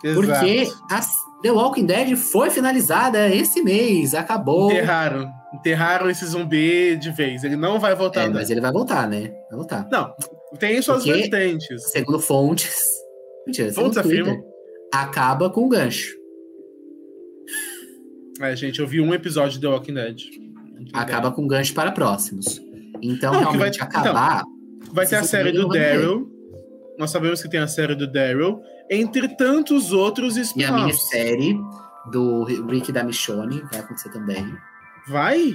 Porque 0.00 0.66
a 0.90 1.02
The 1.44 1.50
Walking 1.52 1.84
Dead 1.84 2.16
foi 2.16 2.48
finalizada 2.48 3.28
esse 3.28 3.62
mês, 3.62 4.14
acabou. 4.14 4.70
Enterraram. 4.72 5.30
Enterraram 5.52 6.08
esse 6.08 6.24
zumbi 6.24 6.96
de 6.96 7.10
vez. 7.10 7.44
Ele 7.44 7.54
não 7.54 7.78
vai 7.78 7.94
voltar. 7.94 8.22
É, 8.24 8.28
mas 8.30 8.48
ele 8.48 8.62
vai 8.62 8.72
voltar, 8.72 9.06
né? 9.06 9.30
Vai 9.50 9.58
voltar. 9.58 9.86
Não, 9.92 10.10
tem 10.58 10.80
suas 10.80 11.04
Porque- 11.04 11.20
vertentes. 11.28 11.90
Segundo 11.90 12.18
fontes. 12.18 12.82
Mentira, 13.46 13.70
Fontes 13.74 13.98
afirmam. 13.98 14.42
acaba 14.90 15.50
com 15.50 15.66
o 15.66 15.68
gancho. 15.68 16.14
É, 18.40 18.56
gente, 18.56 18.80
eu 18.80 18.86
vi 18.86 19.00
um 19.02 19.12
episódio 19.12 19.52
de 19.52 19.60
The 19.60 19.68
Walking 19.68 19.94
Dead. 19.94 20.16
Acaba 20.94 21.30
com 21.30 21.44
o 21.44 21.46
gancho 21.46 21.74
para 21.74 21.92
próximos. 21.92 22.58
Então, 23.02 23.32
Não, 23.34 23.40
realmente, 23.40 23.78
vai- 23.78 23.86
acabar. 23.88 24.42
Vai 24.92 25.06
ter 25.06 25.16
a 25.16 25.22
série 25.24 25.52
do. 25.52 25.68
Daryl. 25.68 26.26
Nós 26.98 27.10
sabemos 27.10 27.42
que 27.42 27.48
tem 27.48 27.60
a 27.60 27.66
série 27.66 27.94
do 27.94 28.10
Daryl. 28.10 28.60
Entre 28.90 29.28
tantos 29.36 29.92
outros 29.92 30.36
E 30.36 30.64
a 30.64 30.72
minissérie 30.72 31.56
do 32.12 32.44
Rick 32.44 32.92
da 32.92 33.02
Michonne 33.02 33.62
vai 33.70 33.80
acontecer 33.80 34.10
também. 34.10 34.46
Vai? 35.08 35.54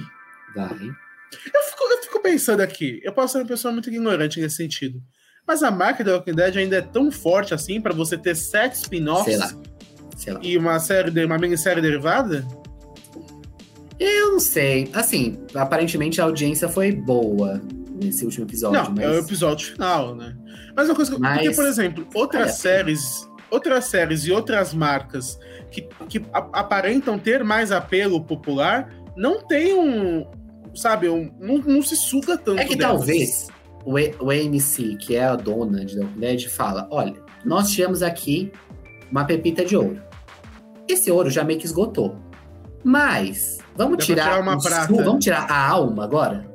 Vai. 0.54 0.72
Eu 0.72 1.62
fico, 1.62 1.84
eu 1.92 2.02
fico 2.02 2.20
pensando 2.22 2.60
aqui. 2.60 3.00
Eu 3.04 3.12
posso 3.12 3.32
ser 3.34 3.38
uma 3.38 3.46
pessoa 3.46 3.72
muito 3.72 3.88
ignorante 3.88 4.40
nesse 4.40 4.56
sentido. 4.56 5.00
Mas 5.46 5.62
a 5.62 5.70
marca 5.70 6.04
The 6.04 6.12
Walking 6.12 6.34
Dead 6.34 6.56
ainda 6.56 6.76
é 6.76 6.82
tão 6.82 7.10
forte 7.10 7.54
assim 7.54 7.80
pra 7.80 7.94
você 7.94 8.18
ter 8.18 8.34
sete 8.36 8.74
spin-offs 8.74 9.56
e 10.42 10.58
uma 10.58 10.78
série, 10.78 11.10
de- 11.10 11.24
uma 11.24 11.38
minissérie 11.38 11.80
derivada? 11.80 12.46
Eu 13.98 14.32
não 14.32 14.40
sei. 14.40 14.90
Assim, 14.92 15.44
aparentemente 15.54 16.20
a 16.20 16.24
audiência 16.24 16.68
foi 16.68 16.92
boa 16.92 17.60
nesse 18.02 18.24
último 18.24 18.46
episódio. 18.46 18.82
Não, 18.82 18.90
mas... 18.90 19.04
é 19.04 19.08
o 19.10 19.18
episódio 19.18 19.72
final, 19.72 20.14
né? 20.14 20.36
Mas 20.76 20.88
uma 20.88 20.94
coisa 20.94 21.14
que. 21.14 21.20
Mas- 21.20 21.38
Porque, 21.42 21.54
por 21.56 21.64
exemplo, 21.66 22.06
outras 22.14 22.48
a 22.48 22.52
séries. 22.52 23.28
Outras 23.50 23.86
séries 23.86 24.24
e 24.26 24.30
outras 24.30 24.72
marcas 24.72 25.36
que, 25.72 25.82
que 26.08 26.24
aparentam 26.32 27.18
ter 27.18 27.42
mais 27.42 27.72
apelo 27.72 28.22
popular 28.22 28.88
não 29.16 29.40
tem 29.44 29.74
um. 29.74 30.24
Sabe, 30.72 31.08
um, 31.08 31.32
não, 31.40 31.58
não 31.58 31.82
se 31.82 31.96
suga 31.96 32.38
tanto. 32.38 32.60
É 32.60 32.64
que 32.64 32.76
delas. 32.76 32.98
talvez 32.98 33.48
o, 33.84 33.96
A- 33.96 34.02
o 34.20 34.30
AMC, 34.30 34.96
que 34.98 35.16
é 35.16 35.24
a 35.24 35.34
dona 35.34 35.84
de 35.84 35.98
Walking 35.98 36.20
Dead, 36.20 36.46
fala: 36.48 36.86
olha, 36.92 37.14
nós 37.44 37.70
tínhamos 37.70 38.02
aqui 38.04 38.52
uma 39.10 39.24
pepita 39.24 39.64
de 39.64 39.76
ouro. 39.76 40.00
Esse 40.86 41.10
ouro 41.10 41.28
já 41.28 41.42
meio 41.42 41.58
que 41.58 41.66
esgotou. 41.66 42.16
Mas, 42.84 43.58
vamos 43.76 43.98
Dá 43.98 44.04
tirar, 44.04 44.22
tirar 44.24 44.40
uma 44.42 44.56
o 44.56 44.62
prata. 44.62 44.92
vamos 45.04 45.24
tirar 45.24 45.50
a 45.50 45.68
alma 45.68 46.04
agora? 46.04 46.49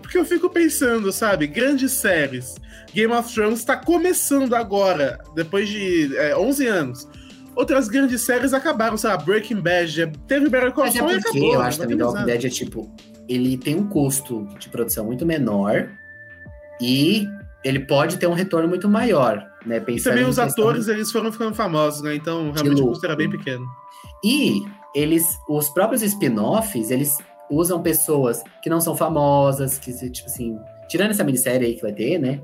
Porque 0.00 0.18
eu 0.18 0.24
fico 0.24 0.48
pensando, 0.50 1.12
sabe, 1.12 1.46
grandes 1.46 1.92
séries. 1.92 2.54
Game 2.94 3.12
of 3.12 3.32
Thrones 3.32 3.60
está 3.60 3.76
começando 3.76 4.54
agora, 4.54 5.18
depois 5.34 5.68
de 5.68 6.16
é, 6.16 6.36
11 6.36 6.66
anos. 6.66 7.08
Outras 7.54 7.88
grandes 7.88 8.22
séries 8.22 8.54
acabaram, 8.54 8.96
sei 8.96 9.10
lá, 9.10 9.16
Breaking 9.16 9.60
Bad, 9.60 9.86
já 9.88 10.10
teve 10.26 10.48
Better 10.48 10.72
Call 10.72 10.86
é 10.86 10.90
Saul 10.90 11.10
e 11.10 11.14
porque 11.14 11.28
acabou. 11.28 11.54
eu 11.54 11.60
acho 11.60 11.78
também 11.78 11.96
mais 11.96 12.12
Walking. 12.12 12.24
Dead 12.24 12.44
é 12.44 12.48
tipo, 12.48 12.90
ele 13.28 13.58
tem 13.58 13.76
um 13.76 13.86
custo 13.86 14.46
de 14.58 14.68
produção 14.68 15.04
muito 15.04 15.26
menor 15.26 15.90
e 16.80 17.28
ele 17.62 17.80
pode 17.80 18.16
ter 18.16 18.26
um 18.26 18.32
retorno 18.32 18.68
muito 18.68 18.88
maior, 18.88 19.46
né? 19.66 19.76
E 19.76 19.80
Pensando 19.80 20.12
também 20.12 20.26
em 20.26 20.30
os 20.30 20.38
atores, 20.38 20.88
eles 20.88 21.12
foram 21.12 21.30
ficando 21.30 21.54
famosos, 21.54 22.02
né? 22.02 22.14
Então, 22.14 22.50
realmente 22.52 22.80
o 22.80 22.86
custo 22.86 23.04
era 23.04 23.14
bem 23.14 23.28
pequeno. 23.28 23.64
E 24.24 24.62
eles, 24.94 25.24
os 25.48 25.68
próprios 25.70 26.02
spin-offs, 26.02 26.90
eles 26.90 27.16
usam 27.54 27.82
pessoas 27.82 28.42
que 28.62 28.70
não 28.70 28.80
são 28.80 28.96
famosas, 28.96 29.78
que, 29.78 29.92
tipo 30.10 30.28
assim, 30.28 30.58
tirando 30.88 31.10
essa 31.10 31.24
minissérie 31.24 31.66
aí 31.66 31.74
que 31.74 31.82
vai 31.82 31.92
ter, 31.92 32.18
né? 32.18 32.40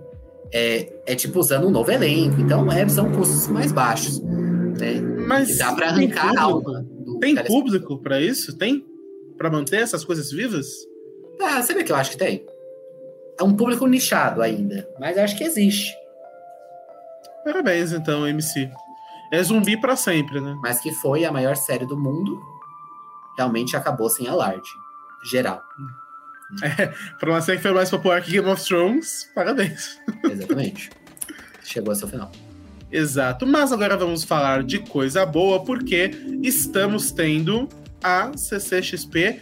É, 0.52 0.92
é 1.06 1.14
tipo 1.14 1.38
usando 1.38 1.66
um 1.66 1.70
novo 1.70 1.90
elenco. 1.90 2.40
Então, 2.40 2.70
é, 2.70 2.88
são 2.88 3.10
custos 3.12 3.48
mais 3.48 3.72
baixos, 3.72 4.20
né? 4.20 5.00
Mas 5.26 5.50
E 5.50 5.58
dá 5.58 5.72
pra 5.74 5.88
arrancar 5.88 6.32
a 6.36 6.42
alma. 6.42 6.84
do 7.04 7.18
Tem 7.18 7.34
público 7.44 7.98
pra 7.98 8.20
isso? 8.20 8.56
Tem? 8.56 8.84
Pra 9.36 9.50
manter 9.50 9.82
essas 9.82 10.04
coisas 10.04 10.30
vivas? 10.30 10.66
Ah, 11.40 11.62
sabe 11.62 11.80
o 11.80 11.84
que 11.84 11.92
eu 11.92 11.96
acho 11.96 12.12
que 12.12 12.16
tem? 12.18 12.44
É 13.38 13.42
um 13.44 13.54
público 13.54 13.86
nichado 13.86 14.42
ainda, 14.42 14.88
mas 14.98 15.16
acho 15.16 15.36
que 15.36 15.44
existe. 15.44 15.94
Parabéns, 17.44 17.92
então, 17.92 18.26
MC. 18.26 18.68
É 19.32 19.42
zumbi 19.42 19.78
pra 19.80 19.94
sempre, 19.94 20.40
né? 20.40 20.56
Mas 20.62 20.80
que 20.80 20.92
foi 20.92 21.24
a 21.24 21.30
maior 21.30 21.54
série 21.54 21.86
do 21.86 21.96
mundo, 21.96 22.40
realmente 23.36 23.76
acabou 23.76 24.08
sem 24.10 24.26
alarde. 24.26 24.68
Geral. 25.24 25.62
Pra 27.18 27.30
uma 27.30 27.40
série 27.40 27.58
que 27.58 27.62
foi 27.62 27.72
mais 27.72 27.90
popular 27.90 28.22
que 28.22 28.30
Game 28.30 28.48
of 28.48 28.64
Thrones, 28.64 29.28
parabéns. 29.34 29.98
Exatamente. 30.24 30.90
Chegou 31.62 31.90
ao 31.90 31.96
seu 31.96 32.08
final. 32.08 32.32
Exato. 32.90 33.46
Mas 33.46 33.70
agora 33.70 33.96
vamos 33.96 34.24
falar 34.24 34.62
de 34.62 34.78
coisa 34.78 35.26
boa, 35.26 35.62
porque 35.62 36.10
estamos 36.42 37.12
tendo 37.12 37.68
a 38.02 38.32
CCXP 38.36 39.40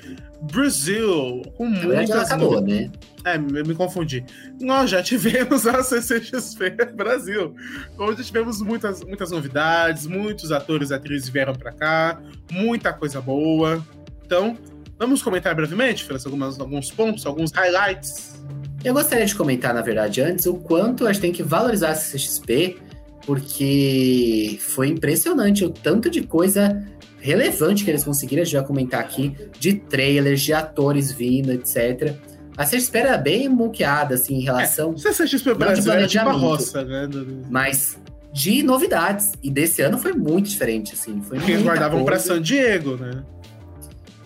Brasil, 0.53 1.43
com 1.57 1.69
Na 1.69 1.81
verdade, 1.81 2.13
ela 2.13 2.21
muitas 2.21 2.33
acabou, 2.33 2.61
né? 2.61 2.91
É, 3.25 3.37
eu 3.37 3.67
me 3.67 3.75
confundi. 3.75 4.25
Nós 4.61 4.91
já 4.91 5.03
tivemos 5.03 5.67
a 5.67 5.83
CCXP 5.83 6.71
Brasil, 6.95 7.55
onde 7.99 8.25
tivemos 8.25 8.61
muitas, 8.61 9.03
muitas 9.03 9.31
novidades, 9.31 10.07
muitos 10.07 10.53
atores 10.53 10.91
e 10.91 10.95
atrizes 10.95 11.29
vieram 11.29 11.55
pra 11.55 11.73
cá, 11.73 12.21
muita 12.51 12.93
coisa 12.93 13.21
boa. 13.21 13.85
Então, 14.25 14.57
vamos 14.99 15.23
comentar 15.23 15.55
brevemente, 15.55 16.05
França, 16.05 16.29
algumas, 16.29 16.59
alguns 16.59 16.91
pontos, 16.91 17.27
alguns 17.27 17.53
highlights. 17.53 18.41
Eu 18.85 18.95
gostaria 18.95 19.27
de 19.27 19.35
comentar, 19.35 19.75
na 19.75 19.83
verdade, 19.83 20.21
antes, 20.21 20.47
o 20.47 20.55
quanto 20.55 21.07
a 21.07 21.13
gente 21.13 21.23
tem 21.23 21.33
que 21.33 21.43
valorizar 21.43 21.91
a 21.91 21.95
CCXP, 21.95 22.79
porque 23.25 24.59
foi 24.61 24.89
impressionante 24.89 25.65
o 25.65 25.71
tanto 25.71 26.09
de 26.09 26.23
coisa 26.23 26.85
relevante 27.19 27.85
que 27.85 27.91
eles 27.91 28.05
conseguiram, 28.05 28.43
a 28.43 28.45
gente 28.45 28.57
vai 28.57 28.65
comentar 28.65 29.01
aqui, 29.01 29.35
de 29.59 29.75
trailers, 29.75 30.43
de 30.43 30.53
atores 30.53 31.11
vindo, 31.11 31.51
etc. 31.51 32.15
A 32.57 32.65
CCXP 32.65 32.99
era 32.99 33.19
bem 33.19 33.49
muqueada, 33.49 34.15
assim, 34.15 34.37
em 34.37 34.43
relação, 34.43 34.97
CCXP 34.97 35.51
de 35.51 35.55
Brasil 35.57 35.93
é 35.93 36.07
tipo 36.07 36.21
a 36.21 36.33
planejamento. 36.33 36.39
roça, 36.39 36.85
né? 36.85 37.09
mas 37.51 37.99
de 38.33 38.63
novidades. 38.63 39.33
E 39.43 39.51
desse 39.51 39.81
ano 39.81 39.97
foi 39.97 40.13
muito 40.13 40.49
diferente, 40.51 40.93
assim. 40.93 41.23
Foi 41.23 41.39
Que 41.39 41.53
eles 41.53 41.63
guardavam 41.63 42.05
pra 42.05 42.17
coisa. 42.17 42.35
San 42.35 42.43
Diego, 42.43 42.97
né? 42.97 43.25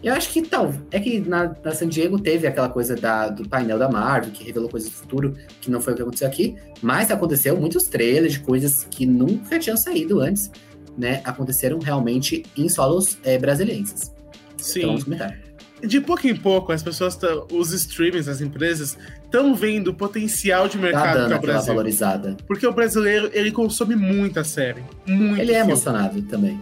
Eu 0.02 0.14
acho 0.14 0.30
que 0.30 0.40
tal. 0.42 0.72
É 0.90 0.98
que 0.98 1.20
na, 1.20 1.54
na 1.62 1.72
San 1.74 1.88
Diego 1.88 2.18
teve 2.18 2.46
aquela 2.46 2.68
coisa 2.70 2.94
da, 2.96 3.28
do 3.28 3.46
painel 3.48 3.78
da 3.78 3.88
Marvel, 3.88 4.30
que 4.32 4.42
revelou 4.44 4.68
coisas 4.68 4.88
do 4.88 4.94
futuro, 4.96 5.36
que 5.60 5.70
não 5.70 5.80
foi 5.80 5.92
o 5.92 5.96
que 5.96 6.02
aconteceu 6.02 6.26
aqui. 6.26 6.56
Mas 6.80 7.10
aconteceu 7.10 7.56
muitos 7.58 7.84
trailers 7.84 8.32
de 8.34 8.40
coisas 8.40 8.86
que 8.90 9.04
nunca 9.04 9.58
tinham 9.58 9.76
saído 9.76 10.20
antes, 10.20 10.50
né? 10.96 11.20
Aconteceram 11.24 11.78
realmente 11.78 12.42
em 12.56 12.68
solos 12.68 13.18
é, 13.24 13.36
brasileiros. 13.38 14.10
Então 14.54 14.56
Sim. 14.56 14.80
vamos 14.86 15.04
comentar. 15.04 15.38
De 15.82 15.98
pouco 15.98 16.26
em 16.28 16.36
pouco, 16.36 16.72
as 16.72 16.82
pessoas, 16.82 17.18
os 17.50 17.72
streamers, 17.72 18.28
as 18.28 18.42
empresas, 18.42 18.98
estão 19.24 19.54
vendo 19.54 19.88
o 19.88 19.94
potencial 19.94 20.68
de 20.68 20.76
Tá 20.76 20.82
mercado 20.82 21.12
que 21.12 21.18
dando 21.22 21.34
é 21.34 21.38
Brasil. 21.38 21.68
valorizada. 21.68 22.36
Porque 22.46 22.66
o 22.66 22.72
brasileiro, 22.72 23.30
ele 23.32 23.50
consome 23.50 23.96
muita 23.96 24.44
série. 24.44 24.82
Muito 25.06 25.40
Ele 25.40 25.52
é 25.52 25.56
filme. 25.56 25.72
emocionado 25.72 26.20
também. 26.22 26.60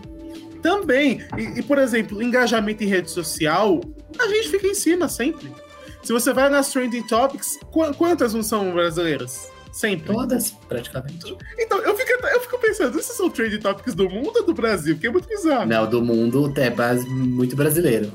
Também. 0.62 1.24
E, 1.36 1.60
e, 1.60 1.62
por 1.62 1.78
exemplo, 1.78 2.22
engajamento 2.22 2.82
em 2.82 2.86
rede 2.86 3.10
social, 3.10 3.80
a 4.18 4.26
gente 4.28 4.48
fica 4.50 4.66
em 4.66 4.74
cima 4.74 5.08
sempre. 5.08 5.52
Se 6.02 6.12
você 6.12 6.32
vai 6.32 6.48
nas 6.48 6.70
trending 6.72 7.02
topics, 7.06 7.58
qu- 7.70 7.94
quantas 7.94 8.32
não 8.34 8.42
são 8.42 8.72
brasileiras? 8.72 9.50
Sempre. 9.72 10.12
Todas, 10.12 10.50
praticamente. 10.68 11.36
Então, 11.58 11.78
eu 11.82 11.94
fico, 11.96 12.26
eu 12.26 12.40
fico 12.40 12.58
pensando, 12.58 12.98
esses 12.98 13.16
são 13.16 13.28
trending 13.30 13.58
topics 13.60 13.94
do 13.94 14.08
mundo 14.08 14.32
ou 14.38 14.44
do 14.46 14.54
Brasil? 14.54 14.94
Porque 14.94 15.06
é 15.06 15.10
muito 15.10 15.28
bizarro. 15.28 15.66
Não, 15.66 15.88
do 15.88 16.02
mundo 16.02 16.52
é 16.56 16.70
base- 16.70 17.08
muito 17.08 17.54
brasileiro. 17.54 18.10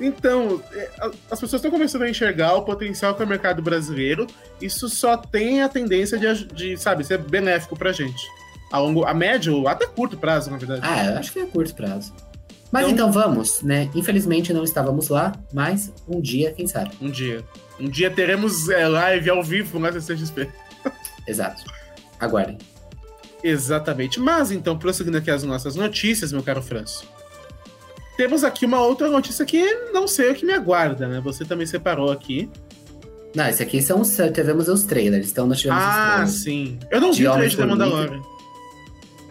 Então, 0.00 0.62
é, 0.72 0.90
as 1.30 1.40
pessoas 1.40 1.54
estão 1.54 1.70
começando 1.70 2.02
a 2.02 2.08
enxergar 2.10 2.54
o 2.54 2.62
potencial 2.62 3.14
que 3.14 3.22
é 3.22 3.24
o 3.24 3.28
mercado 3.28 3.60
brasileiro. 3.60 4.26
Isso 4.60 4.88
só 4.88 5.16
tem 5.16 5.60
a 5.62 5.68
tendência 5.68 6.16
de, 6.18 6.44
de, 6.46 6.76
sabe, 6.76 7.04
ser 7.04 7.18
benéfico 7.18 7.76
pra 7.76 7.92
gente. 7.92 8.24
A, 8.72 8.78
longo, 8.78 9.04
a 9.04 9.14
médio, 9.14 9.54
ou 9.56 9.68
até 9.68 9.86
curto 9.86 10.16
prazo, 10.16 10.50
na 10.50 10.56
verdade. 10.58 10.80
Ah, 10.84 11.06
eu 11.06 11.18
acho 11.18 11.32
que 11.32 11.38
é 11.38 11.46
curto 11.46 11.74
prazo. 11.74 12.12
Mas 12.70 12.82
Então- 12.88 13.08
então 13.08 13.12
vamos, 13.12 13.62
né? 13.62 13.88
Infelizmente 13.94 14.52
não 14.52 14.62
estávamos 14.62 15.08
lá, 15.08 15.32
mas 15.54 15.90
um 16.06 16.20
dia, 16.20 16.52
quem 16.52 16.66
sabe. 16.66 16.90
Um 17.00 17.10
dia. 17.10 17.42
Um 17.80 17.88
dia 17.88 18.10
teremos 18.10 18.68
é, 18.68 18.86
live 18.86 19.30
ao 19.30 19.42
vivo 19.42 19.78
na 19.78 19.90
CCXP. 19.92 20.48
Exato. 21.26 21.62
Aguardem. 22.20 22.58
Exatamente. 23.42 24.20
Mas 24.20 24.50
então, 24.50 24.76
prosseguindo 24.78 25.16
aqui 25.16 25.30
as 25.30 25.42
nossas 25.44 25.76
notícias, 25.76 26.32
meu 26.32 26.42
caro 26.42 26.60
Franço. 26.62 27.04
Temos 28.16 28.42
aqui 28.42 28.66
uma 28.66 28.80
outra 28.80 29.08
notícia 29.08 29.44
que 29.46 29.62
não 29.92 30.08
sei 30.08 30.32
o 30.32 30.34
que 30.34 30.44
me 30.44 30.52
aguarda, 30.52 31.06
né? 31.06 31.20
Você 31.20 31.44
também 31.44 31.66
separou 31.66 32.10
aqui. 32.10 32.50
Não, 33.34 33.46
esse 33.46 33.62
aqui 33.62 33.80
são 33.80 34.00
os. 34.00 34.16
Tivemos 34.34 34.68
os 34.68 34.82
trailers, 34.82 35.30
então 35.30 35.46
nós 35.46 35.58
tivemos 35.60 35.80
os 35.82 35.88
Ah, 35.88 36.06
trailers. 36.06 36.30
sim. 36.32 36.78
Eu 36.90 37.00
não 37.00 37.12
vi 37.12 37.28
o 37.28 37.32
trailer 37.32 37.50
Formiga. 37.56 37.76
Mandalorian. 37.86 38.22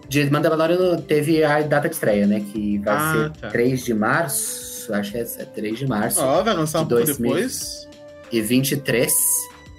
De 0.09 0.29
Mandalorian 0.29 0.97
teve 1.01 1.43
a 1.43 1.61
data 1.61 1.89
de 1.89 1.95
estreia, 1.95 2.25
né? 2.25 2.39
Que 2.51 2.77
vai 2.79 2.95
Ah, 2.95 3.13
ser 3.33 3.41
tá. 3.41 3.47
3 3.49 3.83
de 3.83 3.93
março. 3.93 4.93
Acho 4.93 5.11
que 5.11 5.17
é 5.17 5.23
3 5.23 5.79
de 5.79 5.85
março. 5.87 6.21
Ó, 6.21 6.41
vai 6.43 6.53
lançar 6.53 6.79
um 6.81 6.83
De 6.83 6.89
pouco 6.89 7.05
dois 7.05 7.17
depois. 7.17 7.87
E 8.31 8.41
23, 8.41 9.11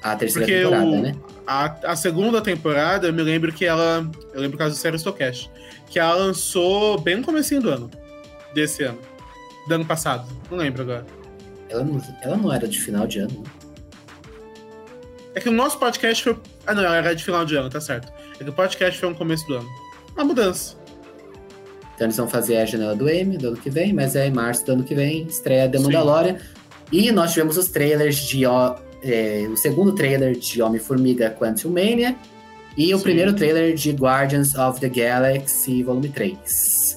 a 0.03 0.15
terceira 0.17 0.47
Porque 0.47 0.63
temporada, 0.63 0.87
o- 0.87 1.01
né? 1.03 1.15
A, 1.47 1.93
a 1.93 1.97
segunda 1.97 2.43
temporada, 2.43 3.07
eu 3.07 3.13
me 3.13 3.23
lembro 3.23 3.51
que 3.53 3.65
ela. 3.65 4.07
Eu 4.35 4.41
lembro 4.41 4.53
por 4.53 4.59
causa 4.59 4.75
do 4.75 4.79
Série 4.79 4.97
Stocast. 4.99 5.51
Que 5.87 5.99
ela 5.99 6.15
lançou 6.15 7.01
bem 7.01 7.17
no 7.17 7.25
comecinho 7.25 7.63
do 7.63 7.71
ano. 7.71 7.91
Desse 8.55 8.83
ano. 8.83 8.99
Do 9.67 9.75
ano 9.77 9.87
passado. 9.87 10.29
Não 10.51 10.59
lembro 10.59 10.83
agora. 10.83 11.07
Ela 11.71 11.83
não, 11.85 12.01
ela 12.23 12.37
não 12.37 12.53
era 12.53 12.69
de 12.69 12.79
final 12.79 13.07
de 13.07 13.21
ano. 13.21 13.33
né? 13.43 13.51
É 15.35 15.41
que 15.41 15.49
o 15.49 15.53
nosso 15.53 15.79
podcast 15.79 16.23
foi. 16.25 16.37
Ah, 16.67 16.75
não, 16.75 16.83
ela 16.85 16.97
era 16.97 17.15
de 17.15 17.25
final 17.25 17.45
de 17.47 17.57
ano, 17.57 17.71
tá 17.71 17.81
certo. 17.81 18.13
É 18.39 18.45
que 18.45 18.51
o 18.51 18.53
podcast 18.53 18.99
foi 18.99 19.09
no 19.09 19.15
começo 19.15 19.47
do 19.47 19.55
ano. 19.57 19.69
Uma 20.19 20.25
mudança. 20.25 20.77
Então 21.95 22.07
eles 22.07 22.17
vão 22.17 22.29
fazer 22.29 22.57
a 22.57 22.65
janela 22.65 22.95
do 22.95 23.09
M 23.09 23.39
do 23.39 23.49
ano 23.49 23.57
que 23.57 23.71
vem, 23.71 23.93
mas 23.93 24.17
é 24.17 24.27
em 24.27 24.33
março 24.33 24.67
do 24.67 24.73
ano 24.73 24.85
que 24.85 24.95
vem, 24.95 25.23
estreia 25.27 25.69
The 25.69 25.79
Sim. 25.79 25.85
Mandalorian. 25.85 26.37
E 26.91 27.13
nós 27.13 27.33
tivemos 27.33 27.57
os 27.57 27.69
trailers 27.69 28.17
de. 28.17 28.45
é, 28.45 29.49
o 29.49 29.57
segundo 29.57 29.93
trailer 29.95 30.37
de 30.37 30.61
Homem-Formiga 30.61 31.31
Quantum 31.31 31.71
Mania. 31.71 32.17
E 32.77 32.93
o 32.93 32.99
Sim. 32.99 33.05
primeiro 33.05 33.33
trailer 33.33 33.75
de 33.75 33.93
Guardians 33.93 34.55
of 34.57 34.81
the 34.81 34.89
Galaxy 34.89 35.83
Volume 35.85 36.09
3. 36.09 36.97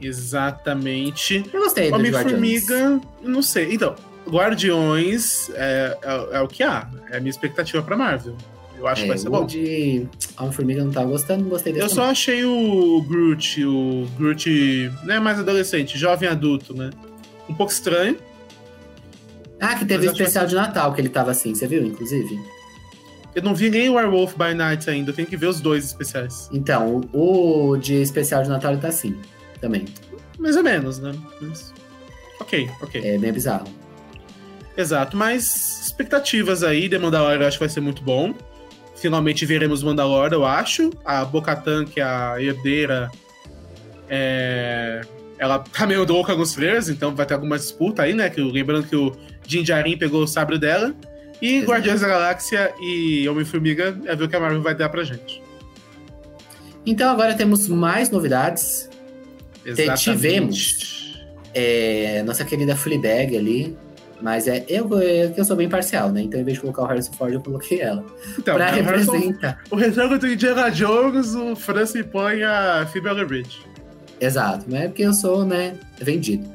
Exatamente. 0.00 1.44
Eu 1.52 1.62
gostei 1.62 1.90
do. 1.90 1.96
Homem-Formiga, 1.96 3.00
não 3.22 3.40
sei. 3.42 3.74
Então, 3.74 3.94
Guardiões 4.28 5.50
é, 5.54 5.96
é, 6.02 6.36
é 6.36 6.40
o 6.40 6.48
que 6.48 6.62
há. 6.62 6.88
É 7.10 7.16
a 7.16 7.20
minha 7.20 7.30
expectativa 7.30 7.82
pra 7.82 7.96
Marvel. 7.96 8.36
Eu 8.84 8.88
acho 8.88 9.02
que 9.02 9.08
vai 9.08 9.16
ser 9.18 9.28
É, 9.28 9.30
bom. 9.30 9.46
de 9.46 10.06
Homem-Formiga 10.38 10.80
eu 10.80 10.84
não 10.84 10.92
tava 10.92 11.06
gostando, 11.08 11.42
não 11.42 11.48
gostei 11.48 11.72
desse 11.72 11.84
Eu 11.86 11.88
só 11.88 12.04
achei 12.04 12.44
o 12.44 13.02
Groot, 13.08 13.64
o 13.64 14.06
Groot, 14.18 14.92
não 15.04 15.14
é 15.14 15.20
mais 15.20 15.38
adolescente, 15.38 15.96
jovem 15.96 16.28
adulto, 16.28 16.74
né? 16.76 16.90
um 17.48 17.54
pouco 17.54 17.72
estranho. 17.72 18.16
Ah, 19.60 19.74
que 19.76 19.84
teve 19.84 20.06
o 20.06 20.10
especial 20.12 20.46
de 20.46 20.54
Natal 20.54 20.92
que 20.92 21.00
ele 21.00 21.08
tava 21.08 21.30
assim, 21.30 21.54
você 21.54 21.66
viu, 21.66 21.82
inclusive? 21.84 22.38
Eu 23.34 23.42
não 23.42 23.54
vi 23.54 23.70
nem 23.70 23.88
o 23.88 23.94
Werewolf 23.94 24.34
by 24.36 24.54
Night 24.54 24.88
ainda, 24.88 25.10
eu 25.10 25.14
tenho 25.14 25.26
que 25.26 25.36
ver 25.36 25.46
os 25.46 25.60
dois 25.60 25.84
especiais. 25.84 26.48
Então, 26.52 27.00
o 27.12 27.76
de 27.76 27.94
especial 27.94 28.42
de 28.42 28.48
Natal 28.50 28.72
ele 28.72 28.80
tá 28.80 28.88
assim, 28.88 29.16
também. 29.60 29.86
Mais 30.38 30.56
ou 30.56 30.62
menos, 30.62 30.98
né? 30.98 31.12
Mas... 31.40 31.72
Ok, 32.40 32.68
ok. 32.82 33.00
É 33.02 33.16
bem 33.18 33.32
bizarro. 33.32 33.66
Exato, 34.76 35.16
mas 35.16 35.80
expectativas 35.84 36.62
aí, 36.62 36.88
The 36.88 36.98
Mandalorian 36.98 37.42
eu 37.42 37.48
acho 37.48 37.56
que 37.58 37.64
vai 37.64 37.68
ser 37.68 37.80
muito 37.80 38.02
bom. 38.02 38.34
Finalmente 39.04 39.44
veremos 39.44 39.82
Mandalorian, 39.82 40.34
eu 40.34 40.46
acho. 40.46 40.88
A 41.04 41.26
Bo-Katan, 41.26 41.84
que 41.84 42.00
é 42.00 42.02
a 42.02 42.36
herdeira, 42.40 43.10
é... 44.08 45.02
ela 45.38 45.58
tá 45.58 45.86
meio 45.86 46.06
louca 46.06 46.34
nos 46.34 46.54
trailers, 46.54 46.88
então 46.88 47.14
vai 47.14 47.26
ter 47.26 47.34
alguma 47.34 47.58
disputa 47.58 48.04
aí, 48.04 48.14
né? 48.14 48.30
Que, 48.30 48.40
lembrando 48.40 48.86
que 48.86 48.96
o 48.96 49.14
Din 49.46 49.62
Djarin 49.62 49.98
pegou 49.98 50.22
o 50.22 50.26
sabre 50.26 50.58
dela. 50.58 50.94
E 51.42 51.56
Exato. 51.56 51.70
Guardiões 51.70 52.00
da 52.00 52.08
Galáxia 52.08 52.72
e 52.80 53.28
Homem-Formiga 53.28 53.94
é 54.06 54.16
ver 54.16 54.24
o 54.24 54.28
que 54.28 54.36
a 54.36 54.40
Marvel 54.40 54.62
vai 54.62 54.74
dar 54.74 54.88
pra 54.88 55.04
gente. 55.04 55.42
Então 56.86 57.10
agora 57.10 57.34
temos 57.34 57.68
mais 57.68 58.08
novidades. 58.08 58.88
Exatamente. 59.66 60.02
Tivemos 60.02 61.20
é, 61.52 62.22
nossa 62.22 62.42
querida 62.42 62.74
Fleabag 62.74 63.36
ali, 63.36 63.76
mas 64.20 64.48
é 64.48 64.64
eu, 64.68 64.88
eu, 65.00 65.34
eu 65.36 65.44
sou 65.44 65.56
bem 65.56 65.68
parcial, 65.68 66.10
né? 66.10 66.22
Então, 66.22 66.40
em 66.40 66.44
vez 66.44 66.56
de 66.56 66.60
colocar 66.60 66.82
o 66.82 66.86
Harrison 66.86 67.12
Ford, 67.12 67.32
eu 67.32 67.40
coloquei 67.40 67.80
ela. 67.80 68.04
Então, 68.38 68.54
pra 68.54 68.70
representar. 68.70 69.62
O 69.70 69.76
reserva 69.76 70.18
do 70.18 70.26
Indiana 70.26 70.70
Jones, 70.70 71.34
o 71.34 71.54
Francis 71.54 72.04
põe 72.06 72.42
a 72.42 72.86
Phoebe 72.92 73.24
Bridge. 73.24 73.60
Exato, 74.20 74.64
mas 74.68 74.82
é 74.82 74.88
porque 74.88 75.02
eu 75.02 75.12
sou, 75.12 75.44
né, 75.44 75.74
vendido. 76.00 76.48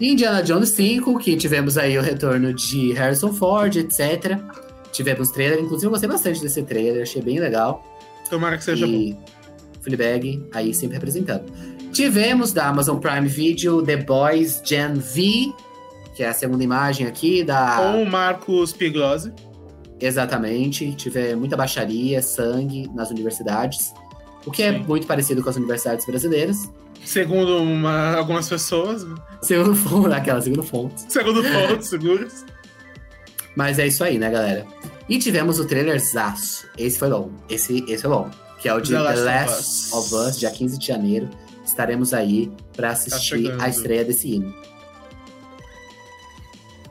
Indiana 0.00 0.42
Jones 0.42 0.70
5, 0.70 1.18
que 1.18 1.36
tivemos 1.36 1.76
aí 1.76 1.98
o 1.98 2.02
retorno 2.02 2.54
de 2.54 2.92
Harrison 2.94 3.32
Ford, 3.32 3.76
etc. 3.76 4.38
Tivemos 4.92 5.30
trailer, 5.30 5.60
inclusive 5.60 5.86
eu 5.86 5.90
gostei 5.90 6.08
bastante 6.08 6.40
desse 6.40 6.62
trailer, 6.62 7.02
achei 7.02 7.20
bem 7.20 7.38
legal. 7.38 7.84
Tomara 8.30 8.56
que 8.56 8.64
seja 8.64 8.86
e... 8.86 9.12
bom. 9.12 9.24
Fleabag, 9.82 10.46
aí 10.52 10.72
sempre 10.72 10.94
representando. 10.94 11.44
Tivemos 11.92 12.52
da 12.52 12.68
Amazon 12.68 12.98
Prime 12.98 13.26
Video 13.26 13.82
The 13.82 13.96
Boys 13.96 14.62
Gen 14.64 14.94
V, 14.94 15.52
que 16.20 16.24
é 16.24 16.28
a 16.28 16.34
segunda 16.34 16.62
imagem 16.62 17.06
aqui 17.06 17.42
da. 17.42 17.76
Com 17.78 18.02
o 18.02 18.06
Marcos 18.06 18.74
Piglose. 18.74 19.32
Exatamente. 19.98 20.92
Tive 20.92 21.34
muita 21.34 21.56
baixaria, 21.56 22.20
sangue 22.20 22.90
nas 22.94 23.10
universidades. 23.10 23.94
O 24.44 24.50
que 24.50 24.62
é 24.62 24.70
Sim. 24.70 24.76
é 24.76 24.78
muito 24.80 25.06
parecido 25.06 25.42
com 25.42 25.48
as 25.48 25.56
universidades 25.56 26.04
brasileiras. 26.04 26.70
Segundo 27.06 27.56
uma, 27.62 28.16
algumas 28.16 28.46
pessoas. 28.50 29.02
Né? 29.02 29.14
Segundo 29.40 29.74
fonte, 29.74 30.14
aquela, 30.14 30.42
segundo 30.42 30.62
fonte. 30.62 31.10
Segundo 31.10 31.42
fonte, 31.42 31.86
seguros. 31.86 32.44
Mas 33.56 33.78
é 33.78 33.86
isso 33.86 34.04
aí, 34.04 34.18
né, 34.18 34.30
galera? 34.30 34.66
E 35.08 35.18
tivemos 35.18 35.58
o 35.58 35.64
trailer 35.64 35.98
Zaço. 35.98 36.68
Esse 36.76 36.98
foi 36.98 37.08
bom. 37.08 37.30
Esse, 37.48 37.82
esse 37.88 38.02
foi 38.02 38.10
bom. 38.10 38.30
Que 38.58 38.68
é 38.68 38.74
o 38.74 38.80
de 38.80 38.92
The, 38.92 38.98
The 38.98 39.20
Last, 39.20 39.94
of, 39.94 40.04
Us. 40.04 40.12
of 40.12 40.28
Us, 40.28 40.38
dia 40.38 40.50
15 40.50 40.78
de 40.78 40.86
janeiro. 40.86 41.30
Estaremos 41.64 42.12
aí 42.12 42.52
para 42.76 42.90
assistir 42.90 43.56
tá 43.56 43.64
a 43.64 43.68
estreia 43.70 44.04
desse 44.04 44.34
hino. 44.34 44.54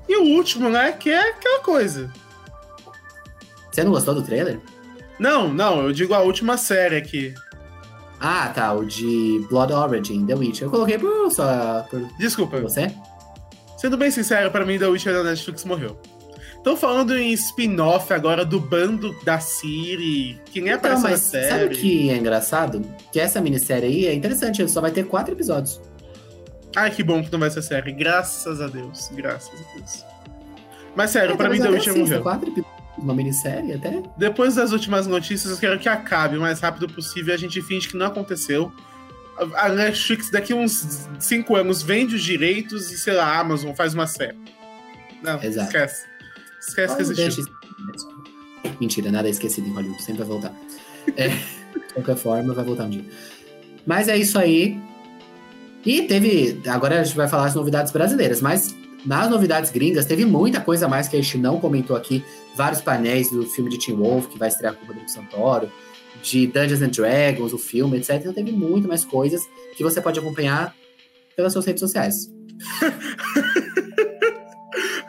E 0.10 0.17
o 0.17 0.36
último, 0.36 0.69
né? 0.69 0.91
Que 0.91 1.12
é 1.12 1.30
aquela 1.30 1.62
coisa. 1.62 2.12
Você 3.72 3.84
não 3.84 3.91
gostou 3.91 4.15
do 4.15 4.24
trailer? 4.24 4.60
Não, 5.19 5.54
não, 5.54 5.84
eu 5.84 5.93
digo 5.93 6.15
a 6.15 6.19
última 6.19 6.58
série 6.58 6.98
aqui. 6.98 7.34
Ah, 8.19 8.52
tá, 8.54 8.74
o 8.74 8.84
de 8.84 9.45
Blood 9.50 9.72
Origin, 9.72 10.26
The 10.26 10.34
Witcher. 10.34 10.67
Eu 10.67 10.72
coloquei 10.72 10.98
por 10.98 11.32
só 11.32 11.86
por 11.89 12.02
Desculpa. 12.17 12.60
Você? 12.60 12.91
Sendo 13.78 13.95
bem 13.95 14.10
sincero, 14.10 14.50
para 14.50 14.65
mim 14.65 14.80
The 14.80 14.88
Witcher 14.88 15.13
da 15.13 15.24
Netflix 15.24 15.63
morreu. 15.63 15.98
Tô 16.63 16.76
falando 16.76 17.17
em 17.17 17.32
spin-off 17.32 18.12
agora 18.12 18.43
do 18.43 18.60
bando 18.60 19.15
da 19.24 19.39
Siri, 19.39 20.41
que 20.45 20.60
nem 20.60 20.74
então, 20.74 20.91
aparece 20.91 21.12
na 21.12 21.17
série. 21.17 21.50
Sabe 21.50 21.65
o 21.65 21.69
que 21.69 22.10
é 22.10 22.17
engraçado? 22.17 22.82
Que 23.13 23.19
essa 23.19 23.39
minissérie 23.39 23.88
aí 23.88 24.08
é 24.08 24.13
interessante, 24.13 24.67
só 24.67 24.82
vai 24.82 24.91
ter 24.91 25.06
quatro 25.06 25.34
episódios. 25.34 25.80
Ai, 26.76 26.92
que 26.92 27.04
bom 27.04 27.24
que 27.24 27.32
não 27.32 27.40
vai 27.40 27.50
ser 27.50 27.62
série. 27.62 27.92
Graças 27.92 28.62
a 28.62 28.68
Deus. 28.68 29.10
Graças 29.14 29.52
a 29.54 29.76
Deus. 29.76 30.06
Mas 30.96 31.12
sério, 31.12 31.34
é, 31.34 31.38
pra 31.38 31.50
mim 31.50 31.60
The 31.60 31.70
Witcher 31.70 31.98
morreu. 31.98 32.22
Quatro 32.22 32.52
uma 33.02 33.14
minissérie 33.14 33.74
até? 33.74 34.04
Depois 34.18 34.56
das 34.56 34.72
últimas 34.72 35.08
notícias, 35.08 35.52
eu 35.52 35.58
quero 35.58 35.80
que 35.80 35.88
acabe 35.88 36.38
o 36.38 36.42
mais 36.42 36.60
rápido 36.60 36.88
possível 36.88 37.34
a 37.34 37.38
gente 37.38 37.62
finge 37.62 37.88
que 37.88 37.98
não 37.98 38.08
aconteceu. 38.08 38.72
A 39.56 39.70
Netflix, 39.70 40.30
daqui 40.30 40.54
uns 40.54 41.08
cinco 41.18 41.56
anos, 41.56 41.82
vende 41.82 42.16
os 42.16 42.24
direitos 42.24 42.92
e, 42.92 42.98
sei 42.98 43.14
lá, 43.14 43.26
a 43.26 43.40
Amazon 43.40 43.74
faz 43.74 43.94
uma 43.94 44.06
série. 44.06 44.38
Não, 45.24 45.42
Exato. 45.42 45.68
esquece. 45.68 46.06
Esquece 46.60 46.96
que 46.96 47.02
existiu. 47.02 47.46
Mentira, 48.82 49.10
nada 49.12 49.30
é 49.30 49.32
esquecido 49.32 49.68
em 49.68 49.72
Hollywood, 49.72 50.02
sempre 50.04 50.24
vai 50.24 50.28
voltar. 50.28 50.54
É, 51.16 51.30
de 51.30 51.94
qualquer 51.94 52.18
forma, 52.18 52.54
vai 52.54 52.66
voltar 52.66 52.84
um 52.84 52.90
dia. 52.90 53.06
Mas 53.86 54.10
é 54.10 54.18
isso 54.18 54.38
aí. 54.38 54.80
E 55.86 56.04
teve. 56.04 56.62
Agora 56.68 57.00
a 57.00 57.04
gente 57.04 57.15
vai 57.15 57.28
falar 57.28 57.46
as 57.46 57.56
novidades 57.56 57.92
brasileiras, 57.92 58.42
mas 58.42 58.76
nas 59.06 59.30
novidades 59.30 59.72
gringas 59.72 60.06
teve 60.06 60.26
muita 60.26 60.60
coisa 60.60 60.86
a 60.86 60.89
mais 60.89 61.08
que 61.08 61.15
a 61.15 61.22
gente 61.22 61.38
não 61.38 61.60
comentou 61.60 61.96
aqui. 61.96 62.24
Vários 62.56 62.82
painéis 62.82 63.32
do 63.32 63.46
filme 63.46 63.70
de 63.70 63.78
Tim 63.78 63.94
Wolf, 63.94 64.28
que 64.28 64.38
vai 64.38 64.50
estrear 64.50 64.76
com 64.76 64.84
o 64.84 64.88
Rodrigo 64.88 65.10
Santoro, 65.10 65.72
de 66.22 66.48
Dungeons 66.48 66.82
and 66.82 66.89
Dragons, 66.89 67.54
o 67.54 67.58
filme, 67.58 67.98
etc. 67.98 68.15
Então 68.15 68.34
teve 68.34 68.52
muito 68.52 68.88
mais 68.88 69.06
coisas 69.06 69.42
que 69.76 69.84
você 69.84 70.02
pode 70.02 70.20
acompanhar 70.20 70.76
pelas 71.36 71.54
suas 71.54 71.65
redes 71.65 71.80
sociais. 71.80 72.30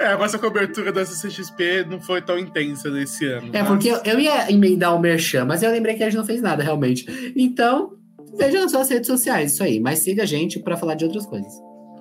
É, 0.00 0.16
mas 0.16 0.34
a 0.34 0.38
cobertura 0.38 0.90
da 0.90 1.04
CCXP 1.04 1.84
não 1.84 2.00
foi 2.00 2.22
tão 2.22 2.38
intensa 2.38 2.90
nesse 2.90 3.26
ano. 3.26 3.50
É, 3.52 3.60
mas... 3.60 3.68
porque 3.68 3.88
eu, 3.88 4.00
eu 4.02 4.18
ia 4.18 4.50
emendar 4.50 4.96
o 4.96 4.98
Merchan, 4.98 5.44
mas 5.44 5.62
eu 5.62 5.70
lembrei 5.70 5.94
que 5.94 6.02
a 6.02 6.06
gente 6.06 6.16
não 6.16 6.24
fez 6.24 6.40
nada, 6.40 6.62
realmente. 6.62 7.04
Então, 7.36 7.99
veja 8.36 8.60
nas 8.60 8.70
suas 8.70 8.88
redes 8.88 9.06
sociais, 9.06 9.52
isso 9.52 9.62
aí. 9.62 9.80
Mas 9.80 10.00
siga 10.00 10.22
a 10.22 10.26
gente 10.26 10.58
para 10.58 10.76
falar 10.76 10.94
de 10.94 11.04
outras 11.04 11.26
coisas. 11.26 11.52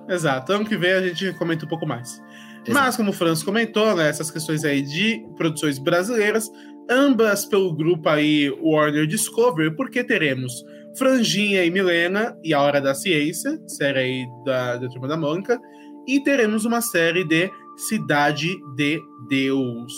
Exato. 0.08 0.52
Ano 0.52 0.64
que 0.64 0.76
vem 0.76 0.92
a 0.92 1.02
gente 1.02 1.32
comenta 1.38 1.64
um 1.64 1.68
pouco 1.68 1.86
mais. 1.86 2.20
Exato. 2.66 2.72
Mas, 2.72 2.96
como 2.96 3.10
o 3.10 3.12
Franz 3.12 3.42
comentou, 3.42 3.94
né, 3.96 4.08
essas 4.08 4.30
questões 4.30 4.64
aí 4.64 4.82
de 4.82 5.24
produções 5.36 5.78
brasileiras, 5.78 6.50
ambas 6.90 7.46
pelo 7.46 7.74
grupo 7.74 8.08
aí 8.08 8.50
Warner 8.60 9.06
Discovery, 9.06 9.74
porque 9.76 10.04
teremos 10.04 10.52
Franjinha 10.96 11.64
e 11.64 11.70
Milena 11.70 12.36
e 12.42 12.52
A 12.52 12.60
Hora 12.60 12.80
da 12.80 12.94
Ciência, 12.94 13.58
série 13.66 13.98
aí 13.98 14.26
da, 14.44 14.76
da 14.76 14.88
Turma 14.88 15.08
da 15.08 15.16
Mônica, 15.16 15.58
e 16.06 16.20
teremos 16.22 16.64
uma 16.64 16.80
série 16.80 17.24
de 17.24 17.50
Cidade 17.76 18.48
de 18.74 19.00
Deus. 19.28 19.92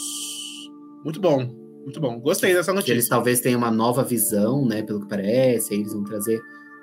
Muito 1.04 1.20
bom, 1.20 1.61
muito 1.82 2.00
bom. 2.00 2.18
Gostei 2.20 2.54
dessa 2.54 2.72
notícia. 2.72 2.92
Eles 2.92 3.08
talvez 3.08 3.40
tenham 3.40 3.58
uma 3.58 3.70
nova 3.70 4.02
visão, 4.04 4.66
né, 4.66 4.82
pelo 4.82 5.00
que 5.00 5.08
parece, 5.08 5.74
eles 5.74 5.92
vão 5.92 6.04
trazer 6.04 6.40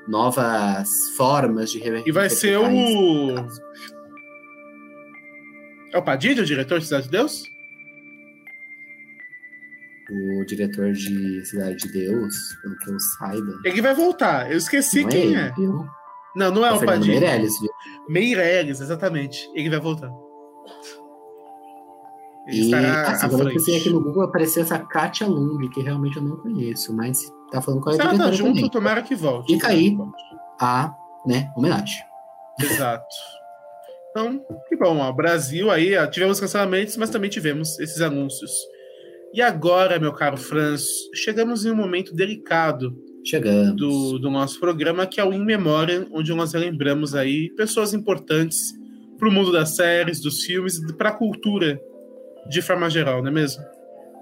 novas 0.07 0.89
formas 1.15 1.71
de 1.71 1.81
E 2.05 2.11
vai 2.11 2.29
ser 2.29 2.57
o. 2.57 3.47
É 5.91 5.97
o 5.97 6.03
Padilha, 6.03 6.43
o 6.43 6.45
diretor 6.45 6.79
de 6.79 6.85
Cidade 6.85 7.05
de 7.05 7.11
Deus? 7.11 7.43
O 10.11 10.45
diretor 10.45 10.91
de 10.91 11.45
Cidade 11.45 11.77
de 11.77 11.91
Deus, 11.91 12.35
pelo 12.61 12.77
que 12.77 12.89
eu 12.89 12.99
saiba. 12.99 13.59
Ele 13.65 13.81
vai 13.81 13.93
voltar. 13.93 14.51
Eu 14.51 14.57
esqueci 14.57 15.01
não 15.01 15.09
é 15.09 15.11
quem 15.11 15.35
é. 15.35 15.39
é. 15.39 15.51
Viu? 15.53 15.85
Não, 16.35 16.51
não 16.51 16.65
é, 16.65 16.69
é 16.69 16.73
o, 16.73 16.85
Padilha. 16.85 17.19
Meirelles, 17.19 17.59
viu? 17.59 17.71
Meirelles, 18.07 18.81
exatamente. 18.81 19.49
Ele 19.55 19.69
vai 19.69 19.79
voltar. 19.79 20.11
Ele 22.49 22.69
e, 22.69 22.75
assim, 22.75 23.29
quando 23.29 23.47
eu 23.47 23.53
pensei 23.53 23.77
aqui 23.77 23.89
no 23.89 24.01
Google, 24.01 24.23
apareceu 24.23 24.63
essa 24.63 24.79
Katia 24.79 25.27
Lund, 25.27 25.69
que 25.69 25.81
realmente 25.81 26.17
eu 26.17 26.23
não 26.23 26.37
conheço, 26.37 26.93
mas 26.93 27.19
tá 27.51 27.61
falando 27.61 27.81
com 27.81 27.89
a 27.89 27.93
diretora 27.93 28.17
tá 28.17 28.31
junto, 28.31 28.55
também. 28.55 28.69
tomara 28.69 29.01
que 29.01 29.15
volte. 29.15 29.53
Fica 29.53 29.67
aí 29.67 29.97
a 30.59 30.93
né, 31.25 31.51
homenagem. 31.55 32.03
Exato. 32.59 33.05
Então, 34.09 34.41
que 34.67 34.75
bom, 34.75 34.97
ó, 34.97 35.11
Brasil 35.11 35.69
aí, 35.69 35.95
ó, 35.95 36.07
tivemos 36.07 36.39
cancelamentos, 36.39 36.97
mas 36.97 37.09
também 37.09 37.29
tivemos 37.29 37.79
esses 37.79 38.01
anúncios. 38.01 38.51
E 39.33 39.41
agora, 39.41 39.99
meu 39.99 40.11
caro 40.11 40.35
Franz, 40.35 40.83
chegamos 41.13 41.63
em 41.63 41.71
um 41.71 41.75
momento 41.75 42.15
delicado 42.15 42.95
chegamos. 43.23 43.75
Do, 43.75 44.17
do 44.17 44.29
nosso 44.29 44.59
programa, 44.59 45.05
que 45.05 45.19
é 45.19 45.23
o 45.23 45.33
In 45.33 45.43
Memoriam, 45.43 46.07
onde 46.11 46.33
nós 46.33 46.53
relembramos 46.53 47.13
aí 47.13 47.49
pessoas 47.55 47.93
importantes 47.93 48.73
para 49.17 49.27
o 49.27 49.31
mundo 49.31 49.51
das 49.51 49.75
séries, 49.75 50.21
dos 50.21 50.43
filmes 50.43 50.79
para 50.95 51.09
a 51.09 51.13
cultura 51.13 51.79
de 52.47 52.61
forma 52.61 52.89
geral, 52.89 53.21
não 53.21 53.29
é 53.29 53.33
mesmo? 53.33 53.63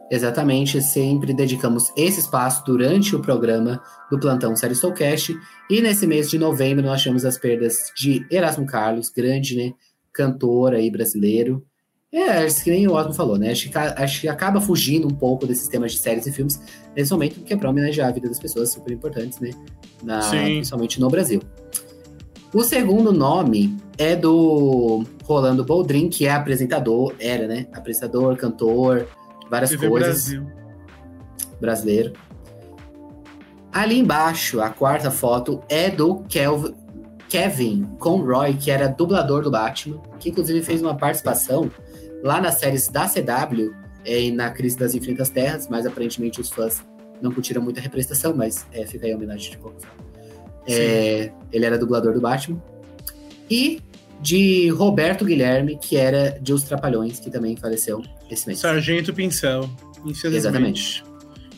Exatamente, 0.10 0.82
sempre 0.82 1.34
dedicamos 1.34 1.92
esse 1.98 2.22
espaço 2.22 2.64
durante 2.66 3.14
o 3.14 3.22
programa 3.22 3.82
do 4.10 4.18
Plantão 4.18 4.56
Série 4.56 4.74
Soulcast. 4.74 5.38
E 5.70 5.82
nesse 5.82 6.08
mês 6.08 6.30
de 6.30 6.40
novembro 6.40 6.86
nós 6.86 7.02
tivemos 7.02 7.26
as 7.26 7.38
perdas 7.38 7.76
de 7.96 8.26
Erasmo 8.32 8.66
Carlos, 8.66 9.10
grande 9.10 9.58
né, 9.58 9.74
cantor 10.14 10.74
aí 10.74 10.90
brasileiro. 10.90 11.66
É, 12.12 12.46
acho 12.46 12.64
que 12.64 12.70
nem 12.70 12.88
o 12.88 12.94
Osmo 12.94 13.14
falou, 13.14 13.38
né? 13.38 13.52
Acho 13.52 13.70
que, 13.70 13.78
acho 13.78 14.22
que 14.22 14.28
acaba 14.30 14.62
fugindo 14.62 15.06
um 15.06 15.14
pouco 15.14 15.46
desses 15.46 15.68
temas 15.68 15.92
de 15.92 16.00
séries 16.00 16.26
e 16.26 16.32
filmes 16.32 16.60
nesse 16.96 17.12
momento, 17.12 17.36
porque 17.36 17.54
é 17.54 17.58
para 17.58 17.70
homenagear 17.70 18.08
a 18.08 18.12
vida 18.12 18.30
das 18.30 18.40
pessoas 18.40 18.72
super 18.72 18.94
importantes, 18.94 19.40
né? 19.42 19.52
Na, 20.02 20.22
principalmente 20.30 21.02
no 21.02 21.10
Brasil. 21.10 21.42
O 22.54 22.64
segundo 22.64 23.12
nome 23.12 23.78
é 23.98 24.16
do 24.16 25.04
Rolando 25.24 25.66
Boldrin, 25.66 26.10
que 26.10 26.26
é 26.26 26.32
apresentador, 26.32 27.14
era, 27.20 27.48
né? 27.48 27.68
Apresentador, 27.74 28.36
cantor, 28.38 29.08
várias 29.50 29.70
TV 29.72 29.90
coisas. 29.90 30.30
Brasil. 30.30 30.48
Brasileiro. 31.60 32.14
Ali 33.72 34.00
embaixo, 34.00 34.62
a 34.62 34.70
quarta 34.70 35.12
foto 35.12 35.62
é 35.70 35.90
do 35.90 36.20
Kelv- 36.30 36.74
Kevin 37.30 37.84
Conroy, 38.00 38.54
que 38.54 38.72
era 38.72 38.88
dublador 38.88 39.44
do 39.44 39.52
Batman, 39.52 40.02
que 40.20 40.30
inclusive 40.30 40.64
fez 40.64 40.82
uma 40.82 40.96
participação 40.96 41.70
lá 42.24 42.40
nas 42.40 42.56
séries 42.56 42.88
da 42.88 43.08
CW 43.08 43.74
é, 44.06 44.22
e 44.22 44.32
na 44.32 44.50
Crise 44.50 44.78
das 44.78 44.96
Infinitas 44.96 45.30
Terras, 45.30 45.68
mas 45.68 45.86
aparentemente 45.86 46.40
os 46.40 46.50
fãs 46.50 46.82
não 47.22 47.32
curtiram 47.32 47.62
muito 47.62 47.80
a 47.80 47.84
representação, 47.84 48.34
mas 48.34 48.66
é, 48.72 48.86
fica 48.86 49.06
aí 49.06 49.12
a 49.12 49.16
homenagem 49.18 49.52
de 49.52 49.58
qualquer 49.58 49.82
forma. 49.82 50.07
É, 50.68 51.32
ele 51.52 51.66
era 51.66 51.78
dublador 51.78 52.14
do 52.14 52.22
Batman. 52.22 52.62
E 53.50 53.82
de 54.22 54.70
Roberto 54.70 55.24
Guilherme, 55.26 55.78
que 55.78 55.96
era 55.96 56.38
de 56.42 56.54
Os 56.54 56.64
Trapalhões, 56.64 57.20
que 57.20 57.30
também 57.30 57.56
faleceu 57.56 58.04
esse 58.30 58.48
mês. 58.48 58.60
Sargento 58.60 59.14
Pincel, 59.14 59.70
infelizmente. 60.06 60.36
Exatamente. 60.38 61.04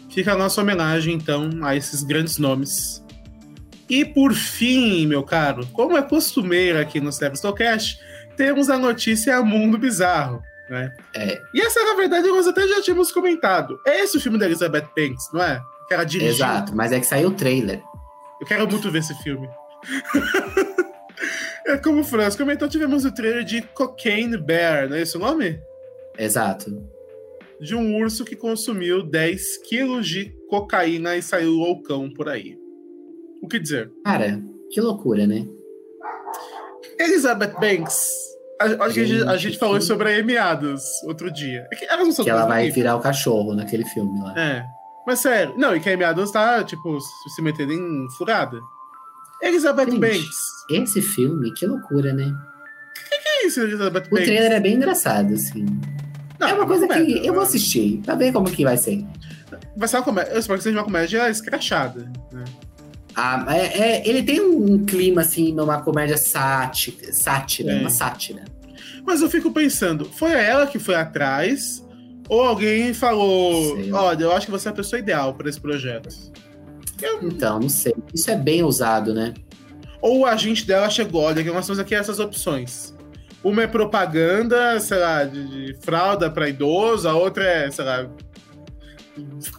Fica 0.09 0.33
a 0.33 0.37
nossa 0.37 0.61
homenagem, 0.61 1.13
então, 1.13 1.49
a 1.61 1.75
esses 1.75 2.03
grandes 2.03 2.37
nomes. 2.37 3.03
E 3.89 4.05
por 4.05 4.33
fim, 4.33 5.07
meu 5.07 5.23
caro, 5.23 5.65
como 5.73 5.97
é 5.97 6.01
costumeiro 6.01 6.79
aqui 6.79 6.99
no 6.99 7.11
Sebastocast, 7.11 7.99
temos 8.35 8.69
a 8.69 8.77
notícia 8.77 9.41
Mundo 9.41 9.77
Bizarro. 9.77 10.41
Né? 10.69 10.93
É. 11.15 11.41
E 11.53 11.61
essa, 11.61 11.83
na 11.83 11.95
verdade, 11.95 12.27
nós 12.27 12.45
até 12.45 12.67
já 12.67 12.81
tínhamos 12.81 13.11
comentado. 13.11 13.79
É 13.87 14.01
esse 14.03 14.17
o 14.17 14.21
filme 14.21 14.37
da 14.37 14.45
Elizabeth 14.45 14.87
Banks, 14.95 15.29
não 15.33 15.41
é? 15.41 15.59
Que 15.87 15.93
ela 15.95 16.03
dirigiu. 16.03 16.33
Exato, 16.35 16.75
mas 16.75 16.91
é 16.91 16.99
que 16.99 17.07
saiu 17.07 17.29
o 17.29 17.31
trailer. 17.31 17.81
Eu 18.41 18.47
quero 18.47 18.67
muito 18.67 18.89
ver 18.91 18.99
esse 18.99 19.13
filme. 19.21 19.47
é 21.67 21.77
como 21.77 22.01
o 22.01 22.03
Franz 22.03 22.35
comentou, 22.35 22.67
tivemos 22.67 23.05
o 23.05 23.11
trailer 23.13 23.43
de 23.43 23.61
Cocaine 23.61 24.37
Bear, 24.37 24.89
não 24.89 24.95
é 24.97 25.01
esse 25.01 25.17
o 25.17 25.19
nome? 25.19 25.59
Exato. 26.17 26.83
De 27.59 27.75
um 27.75 27.97
urso 27.97 28.23
que 28.23 28.35
consumiu 28.35 29.03
10 29.03 29.57
quilos 29.67 30.07
de 30.07 30.33
cocaína 30.49 31.15
e 31.17 31.21
saiu 31.21 31.51
loucão 31.51 32.09
por 32.09 32.29
aí. 32.29 32.57
O 33.41 33.47
que 33.47 33.59
dizer? 33.59 33.91
Cara, 34.03 34.41
que 34.71 34.79
loucura, 34.81 35.27
né? 35.27 35.45
Elizabeth 36.99 37.53
Banks. 37.59 38.09
a- 38.61 38.85
Acho 38.85 38.93
que 38.93 38.99
a 39.01 39.05
gente, 39.05 39.23
a 39.23 39.37
Gente, 39.37 39.57
falou 39.57 39.79
sobre 39.81 40.13
a 40.13 40.19
Amy 40.19 40.37
Adams 40.37 40.83
outro 41.03 41.31
dia. 41.31 41.65
É 41.71 41.75
que 41.75 41.85
são 42.11 42.25
Que 42.25 42.31
ela 42.31 42.45
vai 42.45 42.69
virar 42.69 42.95
o 42.97 42.99
cachorro 43.01 43.53
naquele 43.55 43.85
filme 43.85 44.19
lá. 44.21 44.33
É. 44.37 44.65
Mas 45.09 45.21
sério, 45.21 45.55
não, 45.57 45.75
e 45.75 45.79
que 45.79 45.89
a 45.89 45.93
Amy 45.95 46.03
Adams 46.03 46.29
tá, 46.29 46.63
tipo, 46.63 46.99
se 47.01 47.41
metendo 47.41 47.73
em 47.73 48.07
furada. 48.15 48.59
Elizabeth 49.41 49.85
Gente. 49.89 49.99
Banks. 49.99 50.37
Esse 50.69 51.01
filme, 51.01 51.51
que 51.53 51.65
loucura, 51.65 52.13
né? 52.13 52.31
Que 53.41 53.47
isso, 53.47 53.59
Elizabeth 53.61 54.03
O 54.05 54.09
Banks? 54.11 54.25
trailer 54.27 54.51
é 54.51 54.59
bem 54.59 54.75
engraçado, 54.75 55.33
assim. 55.33 55.65
Não, 56.39 56.47
é 56.47 56.53
uma 56.53 56.67
coisa 56.67 56.87
comédia, 56.87 57.21
que 57.21 57.25
eu 57.27 57.33
vou 57.33 57.41
assistir, 57.41 58.01
pra 58.05 58.13
ver 58.13 58.31
como 58.31 58.51
que 58.51 58.63
vai 58.63 58.77
ser. 58.77 59.03
Vai 59.75 59.87
ser 59.87 59.97
uma 59.97 60.03
comédia. 60.03 60.31
Eu 60.33 60.39
espero 60.39 60.57
que 60.59 60.63
seja 60.63 60.77
uma 60.77 60.83
comédia 60.83 61.27
escrachada. 61.29 62.11
Né? 62.31 62.45
Ah, 63.15 63.43
é, 63.49 63.79
é- 63.79 64.07
ele 64.07 64.21
tem 64.21 64.39
um 64.39 64.85
clima, 64.85 65.21
assim, 65.21 65.59
uma 65.59 65.81
comédia 65.81 66.17
sáti- 66.17 66.99
sátira, 67.11 67.71
É. 67.71 67.79
uma 67.79 67.89
sátira. 67.89 68.45
Mas 69.07 69.21
eu 69.23 69.29
fico 69.29 69.51
pensando, 69.51 70.05
foi 70.05 70.33
ela 70.33 70.67
que 70.67 70.77
foi 70.77 70.93
atrás? 70.93 71.83
Ou 72.29 72.41
alguém 72.43 72.93
falou. 72.93 73.77
Olha, 73.91 74.23
eu 74.23 74.31
acho 74.31 74.45
que 74.45 74.51
você 74.51 74.67
é 74.69 74.71
a 74.71 74.75
pessoa 74.75 74.99
ideal 74.99 75.33
para 75.33 75.49
esse 75.49 75.59
projeto? 75.59 76.07
Então, 77.23 77.59
não 77.59 77.69
sei. 77.69 77.93
Isso 78.13 78.29
é 78.29 78.35
bem 78.35 78.61
ousado, 78.63 79.13
né? 79.13 79.33
Ou 80.01 80.19
o 80.19 80.25
agente 80.25 80.65
dela 80.65 80.89
chegou: 80.89 81.23
Olha, 81.23 81.43
nós 81.51 81.65
temos 81.65 81.79
aqui 81.79 81.95
essas 81.95 82.19
opções. 82.19 82.93
Uma 83.43 83.63
é 83.63 83.67
propaganda, 83.67 84.79
sei 84.81 84.97
lá, 84.99 85.23
de, 85.23 85.47
de 85.73 85.73
fralda 85.81 86.29
para 86.29 86.49
idoso, 86.49 87.07
a 87.07 87.15
outra 87.15 87.43
é, 87.43 87.71
sei 87.71 87.85
lá, 87.85 88.05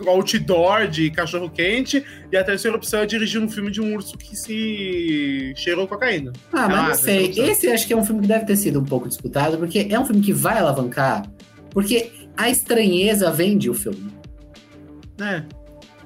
outdoor 0.07 0.87
de 0.89 1.11
cachorro 1.11 1.49
quente, 1.51 2.05
e 2.31 2.37
a 2.37 2.45
terceira 2.45 2.77
opção 2.77 3.01
é 3.01 3.07
dirigir 3.07 3.41
um 3.41 3.49
filme 3.49 3.71
de 3.71 3.81
um 3.81 3.95
urso 3.95 4.17
que 4.19 4.37
se 4.37 5.53
cheirou 5.57 5.87
cocaína. 5.89 6.33
Ah, 6.53 6.69
mas 6.69 6.79
Ah, 6.79 6.89
não 6.89 6.95
sei. 6.95 7.27
opção. 7.31 7.45
Esse 7.47 7.69
acho 7.69 7.87
que 7.87 7.93
é 7.93 7.97
um 7.97 8.05
filme 8.05 8.23
que 8.23 8.29
deve 8.29 8.45
ter 8.45 8.57
sido 8.57 8.81
um 8.81 8.85
pouco 8.85 9.09
disputado, 9.09 9.57
porque 9.59 9.87
é 9.91 9.99
um 9.99 10.05
filme 10.05 10.21
que 10.21 10.33
vai 10.33 10.59
alavancar, 10.59 11.27
porque 11.71 12.11
a 12.41 12.49
estranheza 12.49 13.31
vende 13.31 13.69
o 13.69 13.75
filme. 13.75 14.11
É, 15.21 15.45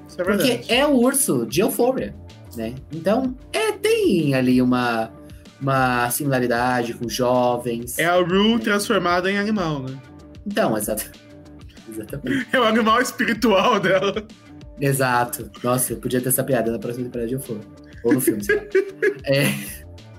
isso 0.05 0.19
é 0.19 0.23
verdade. 0.23 0.57
Porque 0.57 0.73
é 0.73 0.85
o 0.85 0.91
urso 0.91 1.45
de 1.45 1.61
Euphoria, 1.61 2.13
né? 2.57 2.75
Então, 2.91 3.37
é, 3.53 3.71
tem 3.71 4.35
ali 4.35 4.61
uma, 4.61 5.13
uma 5.61 6.09
similaridade 6.09 6.93
com 6.93 7.07
jovens. 7.07 7.97
É 7.97 8.05
a 8.05 8.15
Rue 8.15 8.59
transformada 8.59 9.31
em 9.31 9.37
animal, 9.37 9.83
né? 9.83 9.97
Então, 10.45 10.77
exato. 10.77 11.09
Exatamente. 11.89 12.47
É 12.51 12.59
o 12.59 12.63
animal 12.63 13.01
espiritual 13.01 13.79
dela. 13.79 14.25
Exato. 14.81 15.49
Nossa, 15.63 15.93
eu 15.93 15.97
podia 15.97 16.19
ter 16.19 16.27
essa 16.27 16.43
piada 16.43 16.69
na 16.69 16.79
próxima 16.79 17.05
temporada 17.05 17.29
de 17.29 17.35
Euphoria. 17.35 17.63
Ou 18.03 18.13
no 18.13 18.21
filme. 18.21 18.43
É, 19.27 19.51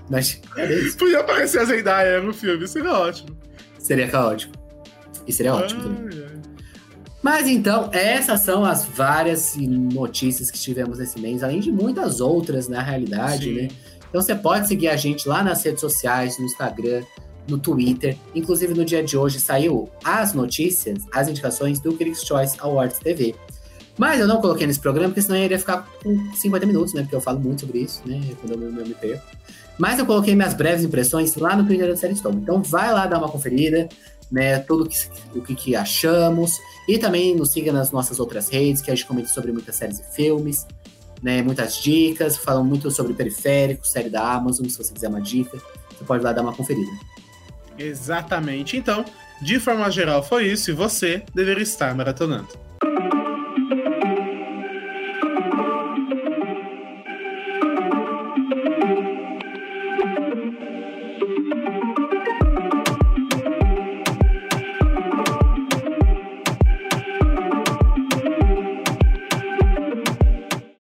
mas 0.09 0.41
é 0.57 0.73
isso. 0.73 0.97
Podia 0.97 1.19
aparecer 1.19 1.59
a 1.59 1.65
Zendaya 1.65 2.21
no 2.21 2.33
filme, 2.33 2.67
seria 2.67 2.91
ótimo. 2.91 3.37
Seria 3.79 4.07
caótico. 4.09 4.56
E 5.27 5.33
seria 5.33 5.53
ótimo 5.55 5.83
também. 5.83 6.27
Mas 7.21 7.47
então, 7.47 7.89
essas 7.91 8.41
são 8.41 8.63
as 8.63 8.85
várias 8.85 9.55
notícias 9.57 10.49
que 10.49 10.57
tivemos 10.57 10.99
nesse 10.99 11.19
mês, 11.19 11.43
além 11.43 11.59
de 11.59 11.71
muitas 11.71 12.21
outras 12.21 12.67
na 12.67 12.81
realidade, 12.81 13.45
Sim. 13.45 13.53
né? 13.53 13.67
Então 14.09 14.21
você 14.21 14.33
pode 14.33 14.67
seguir 14.67 14.87
a 14.87 14.95
gente 14.95 15.27
lá 15.27 15.43
nas 15.43 15.61
redes 15.63 15.81
sociais, 15.81 16.39
no 16.39 16.45
Instagram, 16.45 17.03
no 17.47 17.57
Twitter. 17.57 18.17
Inclusive 18.33 18.73
no 18.73 18.85
dia 18.85 19.03
de 19.03 19.17
hoje 19.17 19.39
saiu 19.39 19.89
as 20.03 20.33
notícias, 20.33 21.03
as 21.11 21.27
indicações 21.27 21.79
do 21.79 21.93
Critics' 21.93 22.25
Choice 22.25 22.55
Awards 22.59 22.99
TV. 22.99 23.35
Mas 23.97 24.19
eu 24.19 24.27
não 24.27 24.39
coloquei 24.39 24.67
nesse 24.67 24.79
programa, 24.79 25.09
porque 25.09 25.23
senão 25.23 25.37
eu 25.37 25.45
iria 25.45 25.57
ficar 25.57 25.87
com 26.03 26.33
50 26.33 26.65
minutos, 26.65 26.93
né? 26.93 27.01
Porque 27.01 27.15
eu 27.15 27.21
falo 27.21 27.39
muito 27.39 27.61
sobre 27.61 27.79
isso, 27.79 28.01
né? 28.05 28.21
Quando 28.39 28.63
eu 28.63 28.85
me 28.85 28.93
perco. 28.93 29.25
Mas 29.77 29.99
eu 29.99 30.05
coloquei 30.05 30.35
minhas 30.35 30.53
breves 30.53 30.83
impressões 30.83 31.35
lá 31.35 31.55
no 31.55 31.65
Twitter 31.65 31.87
da 31.87 31.95
Série 31.95 32.15
Stone. 32.15 32.37
Então 32.37 32.61
vai 32.61 32.93
lá 32.93 33.07
dar 33.07 33.17
uma 33.17 33.29
conferida, 33.29 33.89
né? 34.31 34.59
Tudo 34.59 34.87
que, 34.87 34.97
o 35.35 35.41
que, 35.41 35.55
que 35.55 35.75
achamos. 35.75 36.59
E 36.87 36.97
também 36.97 37.35
nos 37.35 37.51
siga 37.51 37.71
nas 37.71 37.91
nossas 37.91 38.19
outras 38.19 38.49
redes, 38.49 38.81
que 38.81 38.91
a 38.91 38.95
gente 38.95 39.05
comenta 39.05 39.29
sobre 39.29 39.51
muitas 39.51 39.75
séries 39.75 39.99
e 39.99 40.15
filmes, 40.15 40.65
né? 41.21 41.41
Muitas 41.41 41.77
dicas, 41.77 42.37
falam 42.37 42.63
muito 42.63 42.89
sobre 42.91 43.13
periféricos, 43.13 43.91
série 43.91 44.09
da 44.09 44.21
Amazon, 44.33 44.67
se 44.67 44.77
você 44.77 44.93
quiser 44.93 45.09
uma 45.09 45.21
dica, 45.21 45.57
você 45.57 46.03
pode 46.05 46.23
lá 46.23 46.31
dar 46.31 46.41
uma 46.41 46.53
conferida. 46.53 46.91
Exatamente. 47.77 48.77
Então, 48.77 49.05
de 49.41 49.59
forma 49.59 49.89
geral, 49.91 50.23
foi 50.23 50.47
isso. 50.47 50.71
E 50.71 50.73
você 50.73 51.23
deveria 51.33 51.63
estar 51.63 51.93
maratonando. 51.95 52.66